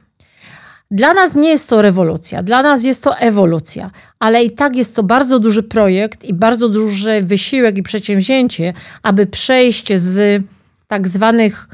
Dla 0.92 1.14
nas 1.14 1.36
nie 1.36 1.50
jest 1.50 1.70
to 1.70 1.82
rewolucja, 1.82 2.44
dla 2.44 2.64
nas 2.64 2.84
jest 2.84 3.04
to 3.04 3.18
ewolucja, 3.18 3.92
ale 4.20 4.44
i 4.44 4.52
tak 4.52 4.76
jest 4.76 4.96
to 4.96 5.04
bardzo 5.04 5.40
duży 5.40 5.64
projekt 5.64 6.24
i 6.24 6.34
bardzo 6.34 6.70
duży 6.70 7.22
wysiłek 7.22 7.78
i 7.78 7.84
przedsięwzięcie, 7.84 8.74
aby 9.04 9.26
przejść 9.26 9.94
z 9.96 10.44
tak 10.88 11.08
zwanych 11.08 11.68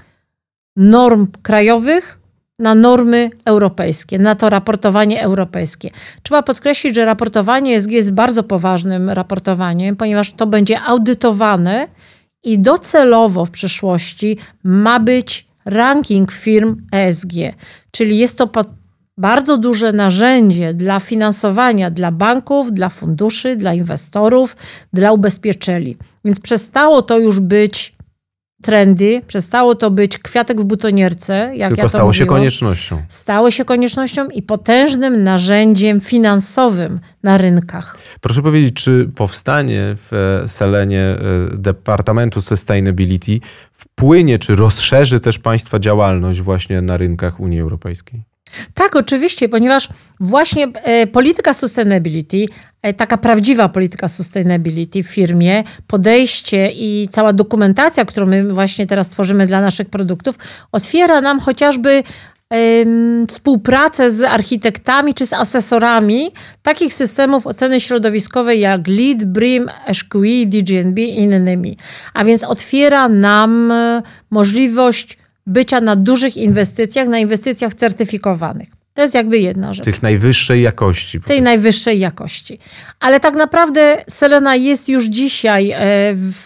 norm 0.76 1.28
krajowych 1.42 2.20
na 2.60 2.76
normy 2.76 3.30
europejskie, 3.46 4.20
na 4.20 4.36
to 4.36 4.50
raportowanie 4.50 5.22
europejskie. 5.22 5.90
Trzeba 6.24 6.44
podkreślić, 6.44 6.96
że 6.96 7.06
raportowanie 7.06 7.76
ESG 7.76 7.92
jest 7.92 8.14
bardzo 8.14 8.44
poważnym 8.44 9.10
raportowaniem, 9.10 9.96
ponieważ 9.96 10.32
to 10.32 10.48
będzie 10.48 10.82
audytowane 10.82 11.88
i 12.44 12.60
docelowo 12.60 13.46
w 13.46 13.52
przyszłości 13.52 14.38
ma 14.64 15.00
być 15.00 15.48
ranking 15.66 16.32
firm 16.32 16.82
ESG. 16.92 17.34
Czyli 17.92 18.18
jest 18.18 18.38
to 18.38 18.50
bardzo 19.18 19.58
duże 19.58 19.94
narzędzie 19.94 20.74
dla 20.74 21.00
finansowania 21.00 21.92
dla 21.92 22.12
banków, 22.12 22.74
dla 22.74 22.90
funduszy, 22.90 23.56
dla 23.56 23.74
inwestorów, 23.74 24.56
dla 24.94 25.12
ubezpieczycieli. 25.12 25.98
Więc 26.26 26.40
przestało 26.40 27.02
to 27.02 27.20
już 27.20 27.40
być 27.40 27.97
trendy, 28.62 29.22
przestało 29.28 29.76
to 29.76 29.92
być 29.92 30.18
kwiatek 30.18 30.62
w 30.62 30.64
butonierce. 30.64 31.52
Jak 31.56 31.70
Tylko 31.70 31.82
ja 31.82 31.90
stało 31.90 32.14
się 32.14 32.26
koniecznością. 32.26 33.02
Stało 33.08 33.52
się 33.52 33.66
koniecznością 33.66 34.28
i 34.28 34.42
potężnym 34.42 35.24
narzędziem 35.24 36.02
finansowym 36.02 37.00
na 37.24 37.38
rynkach. 37.38 37.98
Proszę 38.22 38.42
powiedzieć, 38.42 38.74
czy 38.74 39.10
powstanie 39.16 39.96
w 39.96 40.44
Selenie 40.48 41.02
e, 41.02 41.18
Departamentu 41.58 42.42
Sustainability 42.42 43.40
wpłynie, 43.72 44.40
czy 44.40 44.56
rozszerzy 44.56 45.20
też 45.20 45.40
Państwa 45.40 45.80
działalność 45.80 46.42
właśnie 46.42 46.82
na 46.82 46.98
rynkach 46.98 47.40
Unii 47.40 47.60
Europejskiej? 47.60 48.37
Tak, 48.74 48.96
oczywiście, 48.96 49.50
ponieważ 49.50 49.90
właśnie 50.20 50.68
e, 50.74 51.08
polityka 51.08 51.54
sustainability, 51.54 52.46
e, 52.82 52.94
taka 52.94 53.18
prawdziwa 53.18 53.70
polityka 53.70 54.08
sustainability 54.08 55.04
w 55.04 55.08
firmie, 55.08 55.64
podejście 55.88 56.72
i 56.72 57.08
cała 57.12 57.34
dokumentacja, 57.34 58.06
którą 58.06 58.28
my 58.28 58.54
właśnie 58.54 58.88
teraz 58.88 59.10
tworzymy 59.10 59.48
dla 59.48 59.62
naszych 59.62 59.90
produktów, 59.90 60.36
otwiera 60.72 61.22
nam 61.22 61.40
chociażby 61.40 62.04
współpracę 63.28 64.12
z 64.12 64.24
architektami 64.24 65.14
czy 65.14 65.28
z 65.28 65.34
asesorami 65.34 66.32
takich 66.64 66.94
systemów 66.94 67.48
oceny 67.48 67.80
środowiskowej 67.80 68.60
jak 68.60 68.88
LEED, 68.88 69.26
BREEAM, 69.26 69.68
HQE, 69.88 70.46
DGNB 70.46 71.00
i 71.00 71.20
innymi. 71.20 71.78
A 72.14 72.26
więc 72.26 72.44
otwiera 72.44 73.10
nam 73.10 73.72
e, 73.72 74.02
możliwość 74.30 75.17
bycia 75.48 75.82
na 75.82 75.96
dużych 75.96 76.38
inwestycjach, 76.38 77.08
na 77.08 77.20
inwestycjach 77.20 77.74
certyfikowanych. 77.74 78.68
To 78.94 79.02
jest 79.02 79.16
jakby 79.16 79.40
jedna 79.40 79.74
rzecz. 79.74 79.86
Tych 79.86 80.02
najwyższej 80.02 80.62
jakości. 80.62 81.22
Tej 81.22 81.42
najwyższej 81.42 82.00
jakości. 82.00 82.60
Ale 83.00 83.20
tak 83.20 83.36
naprawdę 83.36 83.98
Selena 84.10 84.56
jest 84.56 84.90
już 84.90 85.06
dzisiaj 85.06 85.72
e, 85.72 85.80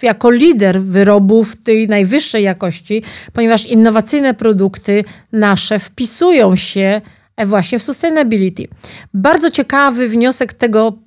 jako 0.01 0.31
lider 0.31 0.81
wyrobów 0.81 1.55
tej 1.55 1.88
najwyższej 1.88 2.43
jakości, 2.43 3.03
ponieważ 3.34 3.65
innowacyjne 3.65 4.34
produkty 4.34 5.03
nasze 5.31 5.79
wpisują 5.79 6.55
się 6.55 7.01
e, 7.38 7.46
właśnie 7.46 7.79
w 7.79 7.84
sustainability. 7.84 8.67
Bardzo 9.13 9.51
ciekawy 9.51 10.10
wniosek 10.10 10.53
tego 10.53 10.98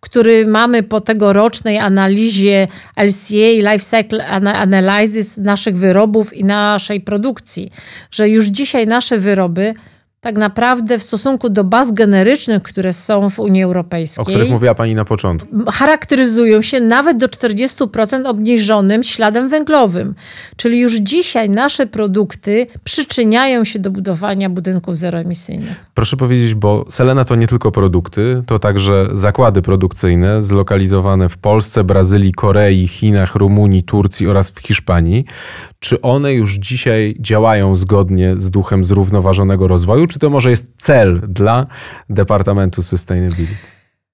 który 0.00 0.46
mamy 0.46 0.82
po 0.82 1.00
tegorocznej 1.00 1.78
analizie 1.78 2.68
LCA, 2.96 3.72
Life 3.72 3.78
Cycle 3.78 4.26
Analysis 4.54 5.36
naszych 5.36 5.76
wyrobów 5.76 6.34
i 6.34 6.44
naszej 6.44 7.00
produkcji, 7.00 7.70
że 8.10 8.28
już 8.28 8.46
dzisiaj 8.46 8.86
nasze 8.86 9.18
wyroby 9.18 9.74
tak 10.20 10.38
naprawdę 10.38 10.98
w 10.98 11.02
stosunku 11.02 11.48
do 11.48 11.64
baz 11.64 11.92
generycznych, 11.92 12.62
które 12.62 12.92
są 12.92 13.30
w 13.30 13.38
Unii 13.38 13.62
Europejskiej. 13.62 14.22
O 14.22 14.24
których 14.24 14.50
mówiła 14.50 14.74
Pani 14.74 14.94
na 14.94 15.04
początku. 15.04 15.48
Charakteryzują 15.72 16.62
się 16.62 16.80
nawet 16.80 17.16
do 17.16 17.26
40% 17.26 18.26
obniżonym 18.26 19.04
śladem 19.04 19.48
węglowym. 19.48 20.14
Czyli 20.56 20.80
już 20.80 20.94
dzisiaj 20.94 21.50
nasze 21.50 21.86
produkty 21.86 22.66
przyczyniają 22.84 23.64
się 23.64 23.78
do 23.78 23.90
budowania 23.90 24.50
budynków 24.50 24.96
zeroemisyjnych. 24.96 25.76
Proszę 25.94 26.16
powiedzieć, 26.16 26.54
bo 26.54 26.84
Selena 26.88 27.24
to 27.24 27.36
nie 27.36 27.46
tylko 27.46 27.72
produkty, 27.72 28.42
to 28.46 28.58
także 28.58 29.08
zakłady 29.12 29.62
produkcyjne 29.62 30.42
zlokalizowane 30.42 31.28
w 31.28 31.38
Polsce, 31.38 31.84
Brazylii, 31.84 32.32
Korei, 32.32 32.88
Chinach, 32.88 33.34
Rumunii, 33.34 33.82
Turcji 33.82 34.26
oraz 34.26 34.50
w 34.50 34.58
Hiszpanii. 34.58 35.24
Czy 35.80 36.00
one 36.00 36.32
już 36.32 36.54
dzisiaj 36.54 37.16
działają 37.20 37.76
zgodnie 37.76 38.34
z 38.38 38.50
duchem 38.50 38.84
zrównoważonego 38.84 39.68
rozwoju? 39.68 40.06
czy 40.06 40.18
to 40.18 40.30
może 40.30 40.50
jest 40.50 40.72
cel 40.76 41.20
dla 41.28 41.66
Departamentu 42.10 42.82
Sustainability? 42.82 43.54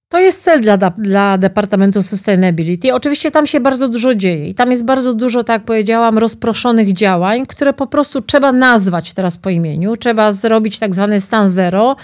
To 0.09 0.21
jest 0.21 0.45
cel 0.45 0.61
dla, 0.61 0.77
dla 0.99 1.39
Departamentu 1.39 2.03
Sustainability. 2.03 2.95
Oczywiście 2.95 3.31
tam 3.31 3.47
się 3.47 3.61
bardzo 3.61 3.89
dużo 3.89 4.15
dzieje 4.15 4.49
i 4.49 4.55
tam 4.55 4.71
jest 4.71 4.85
bardzo 4.85 5.15
dużo, 5.15 5.45
tak 5.45 5.55
jak 5.55 5.65
powiedziałam, 5.65 6.19
rozproszonych 6.19 6.93
działań, 6.93 7.47
które 7.47 7.73
po 7.73 7.87
prostu 7.87 8.23
trzeba 8.23 8.53
nazwać 8.53 9.13
teraz 9.13 9.37
po 9.37 9.51
imieniu. 9.51 9.97
Trzeba 9.97 10.33
zrobić 10.33 10.79
tak 10.79 10.95
zwany 10.95 11.21
stan 11.21 11.49
zero. 11.49 11.97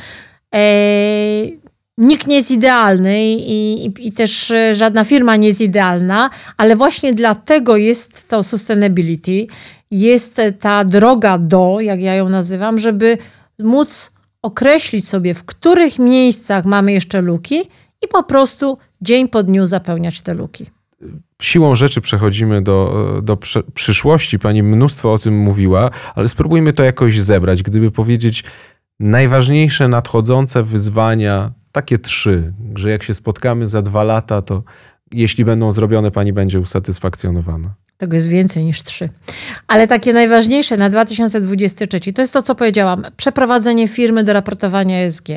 Eee, 0.53 1.62
nikt 2.03 2.27
nie 2.27 2.37
jest 2.37 2.51
idealny 2.51 3.25
i, 3.25 3.87
i, 3.87 4.09
i, 4.09 4.13
też 4.13 4.51
e, 4.51 4.75
żadna 4.75 5.05
firma 5.05 5.37
nie 5.37 5.49
jest 5.49 5.61
idealna, 5.61 6.31
ale 6.57 6.77
właśnie 6.77 7.15
dlatego 7.15 7.77
jest 7.77 8.29
to 8.29 8.43
sustainability, 8.43 9.47
jest 9.91 10.41
ta 10.61 10.85
droga 10.85 11.39
do, 11.39 11.81
jak 11.81 12.03
ja 12.03 12.15
ją 12.15 12.29
nazywam, 12.29 12.79
żeby 12.79 13.19
móc 13.59 14.13
określić 14.43 15.09
sobie, 15.09 15.35
w 15.35 15.45
których 15.45 15.99
miejscach 15.99 16.65
mamy 16.65 16.93
jeszcze 16.93 17.21
luki 17.21 17.61
i 18.05 18.09
po 18.09 18.23
prostu 18.23 18.79
dzień 19.01 19.29
po 19.29 19.43
dniu 19.43 19.67
zapełniać 19.67 20.21
te 20.21 20.35
luki. 20.35 20.67
Siłą 21.43 21.75
rzeczy 21.75 22.01
przechodzimy 22.01 22.63
do, 22.63 23.21
do 23.23 23.39
przyszłości. 23.75 24.39
Pani 24.39 24.63
mnóstwo 24.63 25.13
o 25.13 25.19
tym 25.19 25.39
mówiła, 25.39 25.91
ale 26.15 26.29
spróbujmy 26.29 26.73
to 26.73 26.85
jakoś 26.85 27.21
zebrać. 27.21 27.63
Gdyby 27.63 27.91
powiedzieć 27.91 28.45
najważniejsze 29.01 29.89
nadchodzące 29.89 30.63
wyzwania, 30.63 31.53
takie 31.73 31.99
trzy, 31.99 32.53
że 32.75 32.91
jak 32.91 33.03
się 33.03 33.15
spotkamy 33.15 33.69
za 33.69 33.83
dwa 33.83 34.05
lata, 34.05 34.43
to 34.43 34.63
jeśli 35.13 35.45
będą 35.45 35.73
zrobione, 35.73 36.11
pani 36.11 36.33
będzie 36.33 36.61
usatysfakcjonowana. 36.61 37.75
Tego 37.99 38.17
jest 38.17 38.29
więcej 38.29 38.65
niż 38.65 38.83
trzy. 38.83 39.09
Ale 39.67 39.87
takie 39.87 40.13
najważniejsze 40.13 40.77
na 40.77 40.91
2023 40.91 42.13
to 42.13 42.21
jest 42.21 42.33
to, 42.33 42.43
co 42.43 42.55
powiedziałam: 42.55 43.03
przeprowadzenie 43.17 43.89
firmy 43.89 44.25
do 44.25 44.33
raportowania 44.33 44.99
ESG, 44.99 45.29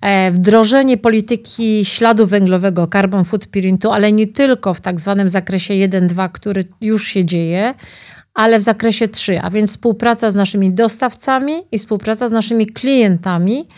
e, 0.00 0.30
wdrożenie 0.30 0.96
polityki 0.96 1.84
śladu 1.84 2.26
węglowego, 2.26 2.88
carbon 2.92 3.24
footprintu, 3.24 3.92
ale 3.92 4.12
nie 4.12 4.28
tylko 4.28 4.74
w 4.74 4.80
tak 4.80 5.00
zwanym 5.00 5.30
zakresie 5.30 5.74
1-2, 5.74 6.28
który 6.32 6.64
już 6.80 7.06
się 7.06 7.24
dzieje, 7.24 7.74
ale 8.34 8.58
w 8.58 8.62
zakresie 8.62 9.08
3, 9.08 9.40
a 9.40 9.50
więc 9.50 9.70
współpraca 9.70 10.30
z 10.30 10.34
naszymi 10.34 10.70
dostawcami 10.70 11.52
i 11.72 11.78
współpraca 11.78 12.28
z 12.28 12.32
naszymi 12.32 12.66
klientami, 12.66 13.68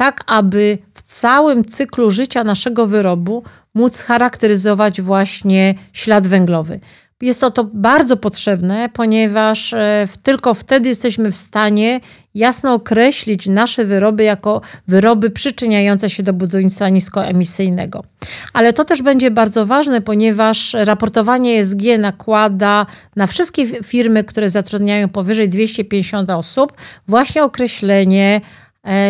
tak 0.00 0.24
aby 0.26 0.78
w 0.94 1.02
całym 1.02 1.64
cyklu 1.64 2.10
życia 2.10 2.44
naszego 2.44 2.86
wyrobu 2.86 3.42
móc 3.74 4.02
charakteryzować 4.02 5.02
właśnie 5.02 5.74
ślad 5.92 6.26
węglowy. 6.26 6.80
Jest 7.20 7.40
to, 7.40 7.50
to 7.50 7.64
bardzo 7.64 8.16
potrzebne, 8.16 8.88
ponieważ 8.92 9.72
e, 9.72 10.08
tylko 10.22 10.54
wtedy 10.54 10.88
jesteśmy 10.88 11.32
w 11.32 11.36
stanie 11.36 12.00
jasno 12.34 12.74
określić 12.74 13.46
nasze 13.46 13.84
wyroby 13.84 14.24
jako 14.24 14.60
wyroby 14.88 15.30
przyczyniające 15.30 16.10
się 16.10 16.22
do 16.22 16.32
budownictwa 16.32 16.88
niskoemisyjnego. 16.88 18.04
Ale 18.52 18.72
to 18.72 18.84
też 18.84 19.02
będzie 19.02 19.30
bardzo 19.30 19.66
ważne, 19.66 20.00
ponieważ 20.00 20.76
raportowanie 20.78 21.60
ESG 21.60 21.82
nakłada 21.98 22.86
na 23.16 23.26
wszystkie 23.26 23.66
firmy, 23.66 24.24
które 24.24 24.50
zatrudniają 24.50 25.08
powyżej 25.08 25.48
250 25.48 26.30
osób, 26.30 26.72
właśnie 27.08 27.44
określenie 27.44 28.40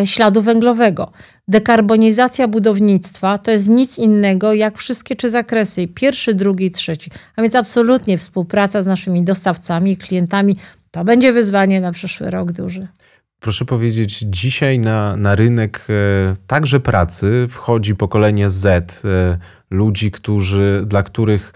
śladu 0.05 0.43
węglowego. 0.43 1.13
Dekarbonizacja 1.49 2.49
budownictwa 2.49 3.39
to 3.39 3.51
jest 3.51 3.69
nic 3.69 3.99
innego 3.99 4.55
jak 4.55 4.79
wszystkie 4.79 5.17
trzy 5.17 5.31
zakresy 5.31 5.89
pierwszy, 5.89 6.35
drugi, 6.35 6.71
trzeci. 6.71 7.11
A 7.37 7.43
więc 7.43 7.55
absolutnie 7.55 8.19
współpraca 8.19 8.83
z 8.83 8.87
naszymi 8.87 9.23
dostawcami, 9.23 9.97
klientami 9.97 10.57
to 10.91 11.05
będzie 11.05 11.33
wyzwanie 11.33 11.81
na 11.81 11.93
przyszły 11.93 12.31
rok 12.31 12.53
duży. 12.53 12.89
Proszę 13.41 13.65
powiedzieć, 13.65 14.19
dzisiaj 14.19 14.79
na, 14.79 15.17
na 15.17 15.35
rynek 15.35 15.87
e, 15.89 15.93
także 16.47 16.81
pracy 16.81 17.47
wchodzi 17.51 17.95
pokolenie 17.95 18.51
Z, 18.51 19.03
e, 19.05 19.39
ludzi, 19.71 20.11
którzy, 20.11 20.83
dla 20.87 21.03
których 21.03 21.53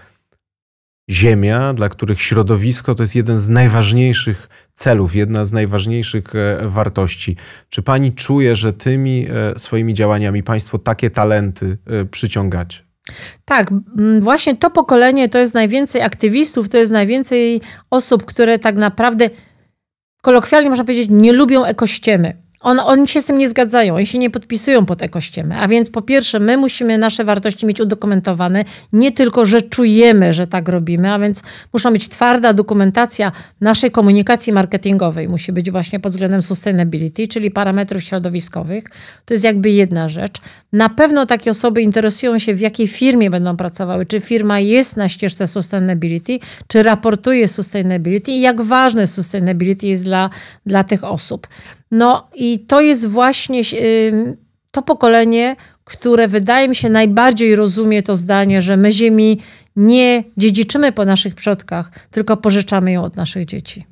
Ziemia, 1.09 1.73
dla 1.73 1.89
których 1.89 2.21
środowisko 2.21 2.95
to 2.95 3.03
jest 3.03 3.15
jeden 3.15 3.39
z 3.39 3.49
najważniejszych 3.49 4.49
celów, 4.73 5.15
jedna 5.15 5.45
z 5.45 5.53
najważniejszych 5.53 6.35
e, 6.35 6.59
wartości. 6.69 7.37
Czy 7.69 7.83
pani 7.83 8.13
czuje, 8.13 8.55
że 8.55 8.73
tymi 8.73 9.27
e, 9.29 9.59
swoimi 9.59 9.93
działaniami 9.93 10.43
państwo 10.43 10.77
takie 10.77 11.09
talenty 11.09 11.77
e, 11.87 12.05
przyciągacie? 12.05 12.85
Tak, 13.45 13.73
właśnie 14.19 14.55
to 14.55 14.69
pokolenie 14.69 15.29
to 15.29 15.37
jest 15.37 15.53
najwięcej 15.53 16.01
aktywistów, 16.01 16.69
to 16.69 16.77
jest 16.77 16.91
najwięcej 16.91 17.61
osób, 17.89 18.25
które 18.25 18.59
tak 18.59 18.75
naprawdę 18.75 19.29
kolokwialnie 20.21 20.69
można 20.69 20.85
powiedzieć 20.85 21.07
nie 21.11 21.33
lubią 21.33 21.65
ekościemy. 21.65 22.44
On, 22.65 22.79
oni 22.79 23.07
się 23.07 23.21
z 23.21 23.25
tym 23.25 23.37
nie 23.37 23.49
zgadzają, 23.49 23.95
oni 23.95 24.05
się 24.05 24.17
nie 24.17 24.29
podpisują 24.29 24.85
pod 24.85 25.01
ekościemy. 25.01 25.57
A 25.57 25.67
więc 25.67 25.89
po 25.89 26.01
pierwsze, 26.01 26.39
my 26.39 26.57
musimy 26.57 26.97
nasze 26.97 27.23
wartości 27.23 27.65
mieć 27.65 27.81
udokumentowane, 27.81 28.65
nie 28.93 29.11
tylko, 29.11 29.45
że 29.45 29.61
czujemy, 29.61 30.33
że 30.33 30.47
tak 30.47 30.69
robimy, 30.69 31.11
a 31.11 31.19
więc 31.19 31.43
muszą 31.73 31.91
być 31.91 32.09
twarda 32.09 32.53
dokumentacja 32.53 33.31
naszej 33.61 33.91
komunikacji 33.91 34.53
marketingowej, 34.53 35.29
musi 35.29 35.51
być 35.51 35.71
właśnie 35.71 35.99
pod 35.99 36.11
względem 36.11 36.41
sustainability, 36.41 37.27
czyli 37.27 37.51
parametrów 37.51 38.03
środowiskowych. 38.03 38.83
To 39.25 39.33
jest 39.33 39.43
jakby 39.43 39.69
jedna 39.69 40.09
rzecz. 40.09 40.41
Na 40.73 40.89
pewno 40.89 41.25
takie 41.25 41.51
osoby 41.51 41.81
interesują 41.81 42.39
się, 42.39 42.53
w 42.53 42.59
jakiej 42.59 42.87
firmie 42.87 43.29
będą 43.29 43.57
pracowały, 43.57 44.05
czy 44.05 44.21
firma 44.21 44.59
jest 44.59 44.97
na 44.97 45.09
ścieżce 45.09 45.47
sustainability, 45.47 46.39
czy 46.67 46.83
raportuje 46.83 47.47
sustainability 47.47 48.31
i 48.31 48.41
jak 48.41 48.61
ważne 48.61 49.07
sustainability 49.07 49.87
jest 49.87 50.03
dla, 50.03 50.29
dla 50.65 50.83
tych 50.83 51.03
osób. 51.03 51.47
No 51.91 52.27
i 52.35 52.59
to 52.59 52.81
jest 52.81 53.07
właśnie 53.07 53.61
to 54.71 54.81
pokolenie, 54.81 55.55
które 55.83 56.27
wydaje 56.27 56.69
mi 56.69 56.75
się 56.75 56.89
najbardziej 56.89 57.55
rozumie 57.55 58.03
to 58.03 58.15
zdanie, 58.15 58.61
że 58.61 58.77
my 58.77 58.91
ziemi 58.91 59.41
nie 59.75 60.23
dziedziczymy 60.37 60.91
po 60.91 61.05
naszych 61.05 61.35
przodkach, 61.35 61.91
tylko 62.11 62.37
pożyczamy 62.37 62.91
ją 62.91 63.03
od 63.03 63.15
naszych 63.15 63.45
dzieci. 63.45 63.85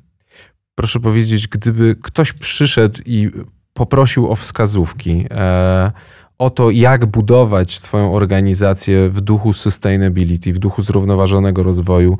Proszę 0.74 1.00
powiedzieć, 1.00 1.48
gdyby 1.48 1.96
ktoś 2.02 2.32
przyszedł 2.32 3.00
i 3.06 3.30
poprosił 3.72 4.30
o 4.30 4.36
wskazówki, 4.36 5.26
e, 5.30 5.92
o 6.38 6.50
to, 6.50 6.70
jak 6.70 7.06
budować 7.06 7.78
swoją 7.78 8.14
organizację 8.14 9.08
w 9.08 9.20
duchu 9.20 9.52
sustainability, 9.52 10.52
w 10.52 10.58
duchu 10.58 10.82
zrównoważonego 10.82 11.62
rozwoju, 11.62 12.18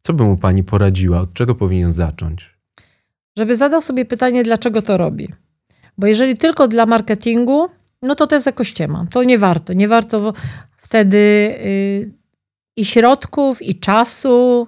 co 0.00 0.12
by 0.12 0.24
mu 0.24 0.36
pani 0.36 0.64
poradziła? 0.64 1.20
Od 1.20 1.32
czego 1.32 1.54
powinien 1.54 1.92
zacząć? 1.92 2.53
Żeby 3.36 3.56
zadał 3.56 3.82
sobie 3.82 4.04
pytanie, 4.04 4.42
dlaczego 4.42 4.82
to 4.82 4.96
robi. 4.96 5.28
Bo 5.98 6.06
jeżeli 6.06 6.36
tylko 6.36 6.68
dla 6.68 6.86
marketingu, 6.86 7.68
no 8.02 8.14
to 8.14 8.26
to 8.26 8.34
jest 8.34 8.46
jakoś 8.46 8.72
ciema. 8.72 9.06
To 9.10 9.24
nie 9.24 9.38
warto. 9.38 9.72
Nie 9.72 9.88
warto 9.88 10.32
wtedy 10.78 11.16
y, 11.16 12.12
i 12.76 12.84
środków, 12.84 13.62
i 13.62 13.78
czasu 13.80 14.66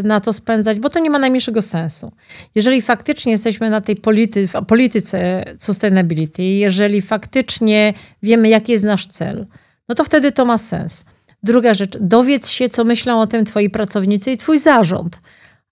y, 0.00 0.06
na 0.06 0.20
to 0.20 0.32
spędzać, 0.32 0.80
bo 0.80 0.90
to 0.90 0.98
nie 0.98 1.10
ma 1.10 1.18
najmniejszego 1.18 1.62
sensu. 1.62 2.12
Jeżeli 2.54 2.82
faktycznie 2.82 3.32
jesteśmy 3.32 3.70
na 3.70 3.80
tej 3.80 3.96
polity, 3.96 4.48
polityce 4.66 5.44
sustainability, 5.58 6.42
jeżeli 6.42 7.02
faktycznie 7.02 7.94
wiemy, 8.22 8.48
jaki 8.48 8.72
jest 8.72 8.84
nasz 8.84 9.06
cel, 9.06 9.46
no 9.88 9.94
to 9.94 10.04
wtedy 10.04 10.32
to 10.32 10.44
ma 10.44 10.58
sens. 10.58 11.04
Druga 11.42 11.74
rzecz, 11.74 11.98
dowiedz 12.00 12.48
się, 12.48 12.68
co 12.68 12.84
myślą 12.84 13.20
o 13.20 13.26
tym 13.26 13.44
twoi 13.44 13.70
pracownicy 13.70 14.32
i 14.32 14.36
twój 14.36 14.58
zarząd. 14.58 15.20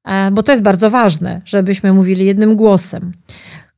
E, 0.04 0.30
bo 0.30 0.42
to 0.42 0.52
jest 0.52 0.62
bardzo 0.62 0.90
ważne, 0.90 1.40
żebyśmy 1.44 1.92
mówili 1.92 2.26
jednym 2.26 2.56
głosem. 2.56 3.12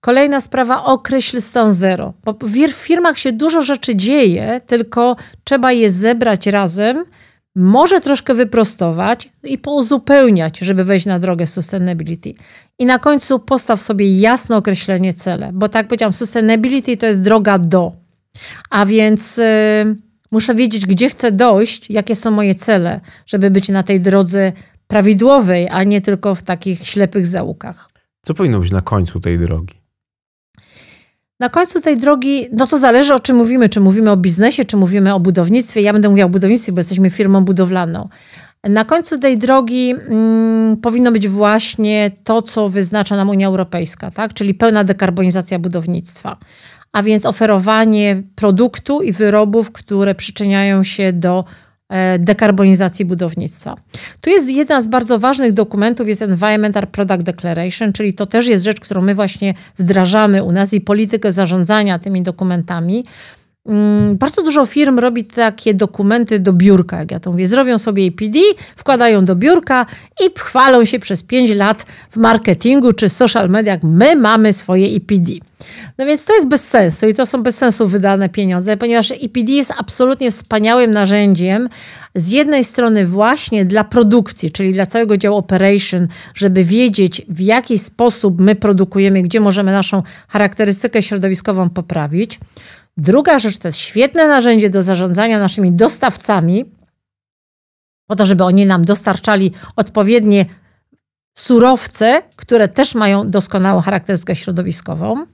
Kolejna 0.01 0.41
sprawa, 0.41 0.85
określ 0.85 1.41
stan 1.41 1.73
zero. 1.73 2.13
Bo 2.25 2.37
w 2.43 2.73
firmach 2.73 3.19
się 3.19 3.33
dużo 3.33 3.63
rzeczy 3.63 3.97
dzieje, 3.97 4.61
tylko 4.67 5.17
trzeba 5.45 5.73
je 5.73 5.91
zebrać 5.91 6.47
razem, 6.47 7.05
może 7.57 8.01
troszkę 8.01 8.35
wyprostować 8.35 9.31
i 9.45 9.59
pouzupełniać, 9.59 10.59
żeby 10.59 10.85
wejść 10.85 11.07
na 11.07 11.19
drogę 11.19 11.47
sustainability. 11.47 12.35
I 12.79 12.87
na 12.87 12.99
końcu 12.99 13.39
postaw 13.39 13.81
sobie 13.81 14.21
jasne 14.21 14.57
określenie 14.57 15.15
cele, 15.15 15.51
bo 15.53 15.69
tak 15.69 15.89
powiedziałam, 15.89 16.13
sustainability 16.13 16.97
to 16.97 17.07
jest 17.07 17.23
droga 17.23 17.59
do. 17.59 17.93
A 18.71 18.87
więc 18.87 19.37
yy, 19.37 19.45
muszę 20.31 20.55
wiedzieć, 20.55 20.87
gdzie 20.87 21.09
chcę 21.09 21.33
dojść, 21.33 21.91
jakie 21.91 22.17
są 22.17 22.31
moje 22.31 22.55
cele, 22.55 23.01
żeby 23.27 23.51
być 23.51 23.69
na 23.69 23.83
tej 23.83 24.01
drodze 24.01 24.53
prawidłowej, 24.87 25.69
a 25.69 25.83
nie 25.85 26.01
tylko 26.01 26.35
w 26.35 26.43
takich 26.43 26.87
ślepych 26.87 27.27
załukach. 27.27 27.91
Co 28.23 28.35
powinno 28.35 28.61
być 28.61 28.71
na 28.71 28.83
końcu 28.83 29.21
tej 29.21 29.39
drogi? 29.39 29.75
Na 31.41 31.49
końcu 31.49 31.81
tej 31.81 31.97
drogi, 31.97 32.47
no 32.53 32.67
to 32.67 32.79
zależy 32.79 33.15
o 33.15 33.21
czym 33.21 33.37
mówimy. 33.37 33.69
Czy 33.69 33.81
mówimy 33.81 34.11
o 34.11 34.17
biznesie, 34.17 34.65
czy 34.65 34.77
mówimy 34.77 35.15
o 35.15 35.21
budownictwie. 35.21 35.81
Ja 35.81 35.93
będę 35.93 36.09
mówiła 36.09 36.27
o 36.27 36.31
budownictwie, 36.31 36.73
bo 36.73 36.81
jesteśmy 36.81 37.11
firmą 37.11 37.45
budowlaną. 37.45 38.09
Na 38.65 38.85
końcu 38.85 39.19
tej 39.19 39.39
drogi 39.39 39.95
mm, 40.09 40.77
powinno 40.77 41.13
być 41.13 41.29
właśnie 41.29 42.11
to, 42.25 42.43
co 42.43 42.69
wyznacza 42.69 43.17
nam 43.17 43.29
Unia 43.29 43.47
Europejska, 43.47 44.11
tak? 44.11 44.35
czyli 44.35 44.55
pełna 44.55 44.85
dekarbonizacja 44.85 45.59
budownictwa. 45.59 46.37
A 46.93 47.03
więc 47.03 47.27
oferowanie 47.27 48.23
produktu 48.35 49.03
i 49.03 49.13
wyrobów, 49.13 49.73
które 49.73 50.15
przyczyniają 50.15 50.85
się 50.85 51.13
do 51.13 51.45
dekarbonizacji 52.19 53.05
budownictwa. 53.05 53.77
Tu 54.21 54.31
jest 54.31 54.49
jedna 54.49 54.83
z 54.83 54.87
bardzo 54.87 55.19
ważnych 55.19 55.53
dokumentów, 55.53 56.09
jest 56.09 56.23
Environmental 56.23 56.87
Product 56.87 57.23
Declaration, 57.23 57.93
czyli 57.93 58.15
to 58.15 58.27
też 58.27 58.47
jest 58.47 58.65
rzecz, 58.65 58.81
którą 58.81 59.03
my 59.03 59.15
właśnie 59.15 59.55
wdrażamy 59.79 60.43
u 60.43 60.53
nas 60.53 60.73
i 60.73 60.81
politykę 60.81 61.33
zarządzania 61.33 61.99
tymi 61.99 62.23
dokumentami. 62.23 63.05
Mm, 63.67 64.17
bardzo 64.17 64.43
dużo 64.43 64.67
firm 64.67 64.99
robi 64.99 65.25
takie 65.25 65.75
dokumenty 65.75 66.39
do 66.41 66.53
biurka, 66.53 66.99
jak 66.99 67.11
ja 67.11 67.21
to 67.21 67.31
mówię. 67.33 67.47
Zrobią 67.47 67.79
sobie 67.79 68.09
APD, 68.09 68.39
wkładają 68.77 69.25
do 69.25 69.37
biurka 69.37 69.87
i 70.27 70.39
chwalą 70.39 70.85
się 70.85 70.99
przez 70.99 71.23
5 71.23 71.51
lat 71.51 71.87
w 72.11 72.17
marketingu 72.17 72.93
czy 72.93 73.09
social 73.09 73.51
mediach. 73.51 73.83
My 73.83 74.17
mamy 74.17 74.53
swoje 74.53 74.97
EPD. 74.97 75.33
No 75.99 76.07
więc 76.07 76.25
to 76.25 76.35
jest 76.35 76.49
bez 76.49 76.69
sensu 76.69 77.09
i 77.09 77.15
to 77.15 77.27
są 77.27 77.43
bez 77.43 77.57
sensu 77.57 77.89
wydane 77.89 78.29
pieniądze, 78.29 78.77
ponieważ 78.77 79.11
EPD 79.11 79.53
jest 79.53 79.73
absolutnie 79.79 80.31
wspaniałym 80.31 80.91
narzędziem 80.91 81.69
z 82.15 82.29
jednej 82.31 82.65
strony 82.65 83.07
właśnie 83.07 83.65
dla 83.65 83.85
produkcji, 83.85 84.51
czyli 84.51 84.73
dla 84.73 84.87
całego 84.87 85.17
działu 85.17 85.37
operation, 85.37 86.09
żeby 86.35 86.65
wiedzieć 86.65 87.23
w 87.29 87.41
jaki 87.41 87.79
sposób 87.79 88.41
my 88.41 88.55
produkujemy, 88.55 89.23
gdzie 89.23 89.41
możemy 89.41 89.73
naszą 89.73 90.03
charakterystykę 90.29 91.03
środowiskową 91.03 91.71
poprawić. 91.71 92.41
Druga 92.97 93.39
rzecz 93.39 93.59
to 93.59 93.69
jest 93.69 93.79
świetne 93.79 94.29
narzędzie 94.29 94.71
do 94.71 94.83
zarządzania 94.83 95.39
naszymi 95.39 95.73
dostawcami, 95.73 96.65
po 98.07 98.17
to, 98.17 98.27
żeby 98.27 98.45
oni 98.45 98.67
nam 98.67 98.85
dostarczali 98.85 99.53
odpowiednie 99.77 100.47
surowce, 101.35 102.23
które 102.37 102.69
też 102.69 102.95
mają 102.95 103.31
doskonałą 103.31 103.81
charakterystykę 103.81 104.37
środowiskową. 104.37 105.27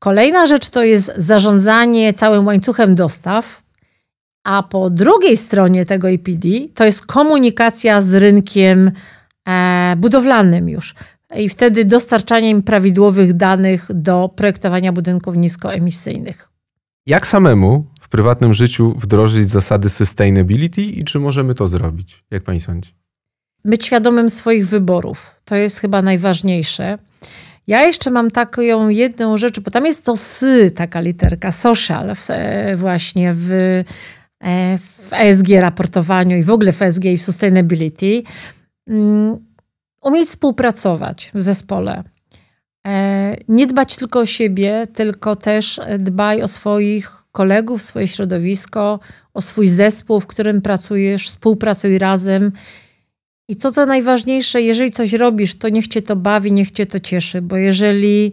Kolejna 0.00 0.46
rzecz 0.46 0.68
to 0.68 0.82
jest 0.82 1.12
zarządzanie 1.16 2.12
całym 2.12 2.46
łańcuchem 2.46 2.94
dostaw, 2.94 3.62
a 4.44 4.62
po 4.62 4.90
drugiej 4.90 5.36
stronie 5.36 5.86
tego 5.86 6.10
EPD 6.10 6.48
to 6.74 6.84
jest 6.84 7.06
komunikacja 7.06 8.02
z 8.02 8.14
rynkiem 8.14 8.90
e, 9.48 9.94
budowlanym 9.96 10.68
już. 10.68 10.94
I 11.36 11.48
wtedy 11.48 11.84
dostarczanie 11.84 12.50
im 12.50 12.62
prawidłowych 12.62 13.32
danych 13.32 13.86
do 13.94 14.30
projektowania 14.36 14.92
budynków 14.92 15.36
niskoemisyjnych. 15.36 16.48
Jak 17.06 17.26
samemu 17.26 17.86
w 18.00 18.08
prywatnym 18.08 18.54
życiu 18.54 18.94
wdrożyć 18.98 19.48
zasady 19.48 19.90
sustainability 19.90 20.82
i 20.82 21.04
czy 21.04 21.18
możemy 21.18 21.54
to 21.54 21.68
zrobić? 21.68 22.24
Jak 22.30 22.42
pani 22.42 22.60
sądzi? 22.60 22.94
Być 23.64 23.86
świadomym 23.86 24.30
swoich 24.30 24.68
wyborów. 24.68 25.34
To 25.44 25.56
jest 25.56 25.78
chyba 25.78 26.02
najważniejsze. 26.02 26.98
Ja 27.66 27.82
jeszcze 27.82 28.10
mam 28.10 28.30
taką 28.30 28.88
jedną 28.88 29.36
rzecz, 29.38 29.60
bo 29.60 29.70
tam 29.70 29.86
jest 29.86 30.04
to 30.04 30.16
sy, 30.16 30.70
taka 30.70 31.00
literka, 31.00 31.50
social 31.50 32.14
e, 32.28 32.76
właśnie 32.76 33.34
w, 33.36 33.52
e, 34.44 34.78
w 34.78 35.12
ESG 35.12 35.48
raportowaniu 35.48 36.36
i 36.36 36.42
w 36.42 36.50
ogóle 36.50 36.72
w 36.72 36.82
ESG 36.82 37.04
i 37.04 37.18
w 37.18 37.22
sustainability. 37.22 38.22
Mm, 38.88 39.36
umieć 40.02 40.28
współpracować 40.28 41.30
w 41.34 41.42
zespole. 41.42 42.04
E, 42.86 43.36
nie 43.48 43.66
dbać 43.66 43.96
tylko 43.96 44.20
o 44.20 44.26
siebie, 44.26 44.86
tylko 44.94 45.36
też 45.36 45.80
dbaj 45.98 46.42
o 46.42 46.48
swoich 46.48 47.20
kolegów, 47.32 47.82
swoje 47.82 48.08
środowisko, 48.08 49.00
o 49.34 49.40
swój 49.40 49.68
zespół, 49.68 50.20
w 50.20 50.26
którym 50.26 50.62
pracujesz, 50.62 51.28
współpracuj 51.28 51.98
razem. 51.98 52.52
I 53.50 53.56
to, 53.56 53.72
co 53.72 53.86
najważniejsze, 53.86 54.62
jeżeli 54.62 54.90
coś 54.90 55.12
robisz, 55.12 55.58
to 55.58 55.68
niech 55.68 55.88
cię 55.88 56.02
to 56.02 56.16
bawi, 56.16 56.52
niech 56.52 56.70
cię 56.70 56.86
to 56.86 57.00
cieszy, 57.00 57.42
bo 57.42 57.56
jeżeli 57.56 58.32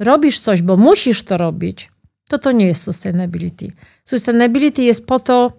robisz 0.00 0.40
coś, 0.40 0.62
bo 0.62 0.76
musisz 0.76 1.22
to 1.22 1.36
robić, 1.36 1.90
to 2.28 2.38
to 2.38 2.52
nie 2.52 2.66
jest 2.66 2.82
sustainability. 2.82 3.72
Sustainability 4.04 4.82
jest 4.82 5.06
po 5.06 5.18
to, 5.18 5.52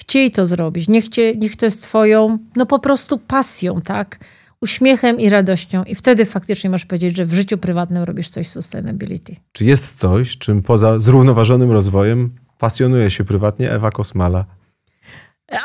chciej 0.00 0.30
to 0.30 0.46
zrobić, 0.46 0.88
niech, 0.88 1.08
cię, 1.08 1.34
niech 1.34 1.56
to 1.56 1.64
jest 1.64 1.82
twoją, 1.82 2.38
no 2.56 2.66
po 2.66 2.78
prostu 2.78 3.18
pasją, 3.18 3.80
tak? 3.80 4.18
uśmiechem 4.60 5.20
i 5.20 5.28
radością. 5.28 5.84
I 5.84 5.94
wtedy 5.94 6.24
faktycznie 6.24 6.70
możesz 6.70 6.86
powiedzieć, 6.86 7.16
że 7.16 7.26
w 7.26 7.34
życiu 7.34 7.58
prywatnym 7.58 8.02
robisz 8.02 8.28
coś 8.28 8.48
sustainability. 8.48 9.36
Czy 9.52 9.64
jest 9.64 9.98
coś, 9.98 10.38
czym 10.38 10.62
poza 10.62 10.98
zrównoważonym 10.98 11.70
rozwojem 11.70 12.30
pasjonuje 12.58 13.10
się 13.10 13.24
prywatnie 13.24 13.72
Ewa 13.72 13.90
Kosmala? 13.90 14.44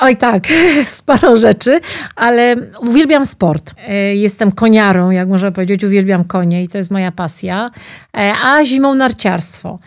Oj 0.01 0.17
tak, 0.17 0.47
sporo 0.85 1.35
rzeczy, 1.35 1.79
ale 2.15 2.55
uwielbiam 2.79 3.25
sport. 3.25 3.73
E, 3.77 4.15
jestem 4.15 4.51
koniarą, 4.51 5.09
jak 5.09 5.27
można 5.27 5.51
powiedzieć, 5.51 5.83
uwielbiam 5.83 6.23
konie 6.23 6.63
i 6.63 6.67
to 6.67 6.77
jest 6.77 6.91
moja 6.91 7.11
pasja. 7.11 7.71
E, 8.17 8.33
a 8.43 8.65
zimą 8.65 8.95
narciarstwo. 8.95 9.79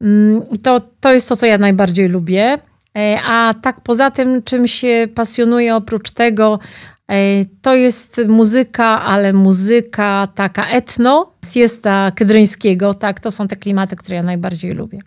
Mm, 0.00 0.42
to, 0.62 0.80
to 1.00 1.12
jest 1.12 1.28
to, 1.28 1.36
co 1.36 1.46
ja 1.46 1.58
najbardziej 1.58 2.08
lubię. 2.08 2.58
E, 2.98 3.18
a 3.26 3.54
tak 3.62 3.80
poza 3.80 4.10
tym, 4.10 4.42
czym 4.42 4.66
się 4.66 5.08
pasjonuję 5.14 5.76
oprócz 5.76 6.10
tego, 6.10 6.58
to 7.62 7.74
jest 7.74 8.20
muzyka, 8.28 9.04
ale 9.04 9.32
muzyka 9.32 10.28
taka 10.34 10.66
etno, 10.66 11.32
siesta 11.52 12.10
Kydryńskiego, 12.14 12.94
tak, 12.94 13.20
to 13.20 13.30
są 13.30 13.48
te 13.48 13.56
klimaty, 13.56 13.96
które 13.96 14.16
ja 14.16 14.22
najbardziej 14.22 14.70
lubię. 14.72 14.98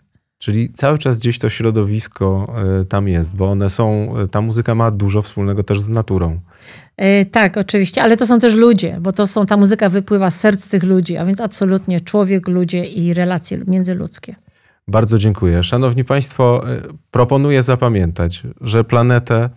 Czyli 0.42 0.72
cały 0.72 0.98
czas 0.98 1.18
gdzieś 1.18 1.38
to 1.38 1.50
środowisko 1.50 2.54
e, 2.80 2.84
tam 2.84 3.08
jest, 3.08 3.36
bo 3.36 3.50
one 3.50 3.70
są, 3.70 4.14
e, 4.18 4.28
ta 4.28 4.40
muzyka 4.40 4.74
ma 4.74 4.90
dużo 4.90 5.22
wspólnego 5.22 5.62
też 5.62 5.80
z 5.80 5.88
naturą. 5.88 6.40
tak, 7.30 7.56
oczywiście, 7.56 8.02
ale 8.02 8.16
to 8.16 8.26
są 8.26 8.38
też 8.38 8.54
ludzie, 8.54 8.98
bo 9.00 9.12
to 9.12 9.26
są, 9.26 9.46
ta 9.46 9.56
muzyka 9.56 9.88
wypływa 9.88 10.30
z 10.30 10.40
serc 10.40 10.68
tych 10.68 10.82
ludzi, 10.82 11.16
a 11.16 11.24
więc 11.26 11.40
absolutnie 11.40 12.00
człowiek, 12.00 12.48
ludzie 12.48 12.84
i 12.84 13.14
relacje 13.14 13.58
międzyludzkie. 13.66 14.36
Bardzo 14.88 15.18
dziękuję. 15.18 15.62
Szanowni 15.62 16.04
Państwo, 16.04 16.64
proponuję 17.10 17.62
zapamiętać, 17.62 18.42
że 18.60 18.84
planetę 18.84 19.50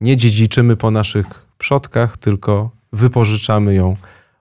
nie 0.00 0.16
dziedziczymy 0.16 0.76
po 0.76 0.90
naszych 0.90 1.26
przodkach, 1.58 2.16
tylko 2.16 2.70
wypożyczamy 2.92 3.74
ją 3.74 3.96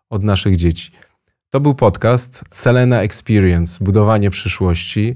od 0.09 0.23
naszych 0.23 0.55
dzieci. 0.55 0.91
To 1.49 1.59
był 1.59 1.73
podcast 1.75 2.43
Selena 2.49 3.01
Experience 3.01 3.85
budowanie 3.85 4.29
przyszłości. 4.29 5.15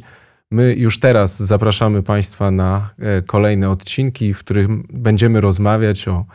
My 0.52 0.76
już 0.76 1.00
teraz 1.00 1.40
zapraszamy 1.40 2.04
Państwa 2.04 2.52
na 2.52 2.90
e, 3.00 3.22
kolejne 3.22 3.70
odcinki, 3.70 4.34
w 4.34 4.40
których 4.40 4.68
będziemy 4.94 5.42
rozmawiać 5.42 6.08
o 6.08 6.26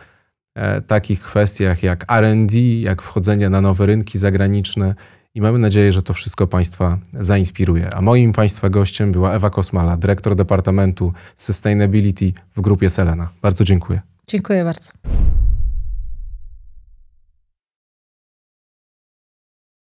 e, 0.54 0.80
takich 0.80 1.20
kwestiach 1.20 1.82
jak 1.82 2.04
RD, 2.12 2.54
jak 2.80 3.02
wchodzenie 3.02 3.50
na 3.50 3.60
nowe 3.60 3.86
rynki 3.86 4.18
zagraniczne 4.18 4.94
i 5.34 5.40
mamy 5.40 5.58
nadzieję, 5.58 5.92
że 5.92 6.02
to 6.02 6.12
wszystko 6.12 6.46
Państwa 6.46 6.98
zainspiruje. 7.12 7.94
A 7.94 8.00
moim 8.00 8.32
Państwa 8.32 8.68
gościem 8.68 9.12
była 9.12 9.34
Ewa 9.34 9.50
Kosmala, 9.50 9.96
dyrektor 9.96 10.36
Departamentu 10.36 11.12
Sustainability 11.36 12.32
w 12.56 12.60
grupie 12.60 12.90
Selena. 12.90 13.28
Bardzo 13.42 13.64
dziękuję. 13.64 14.00
Dziękuję 14.26 14.64
bardzo. 14.64 14.90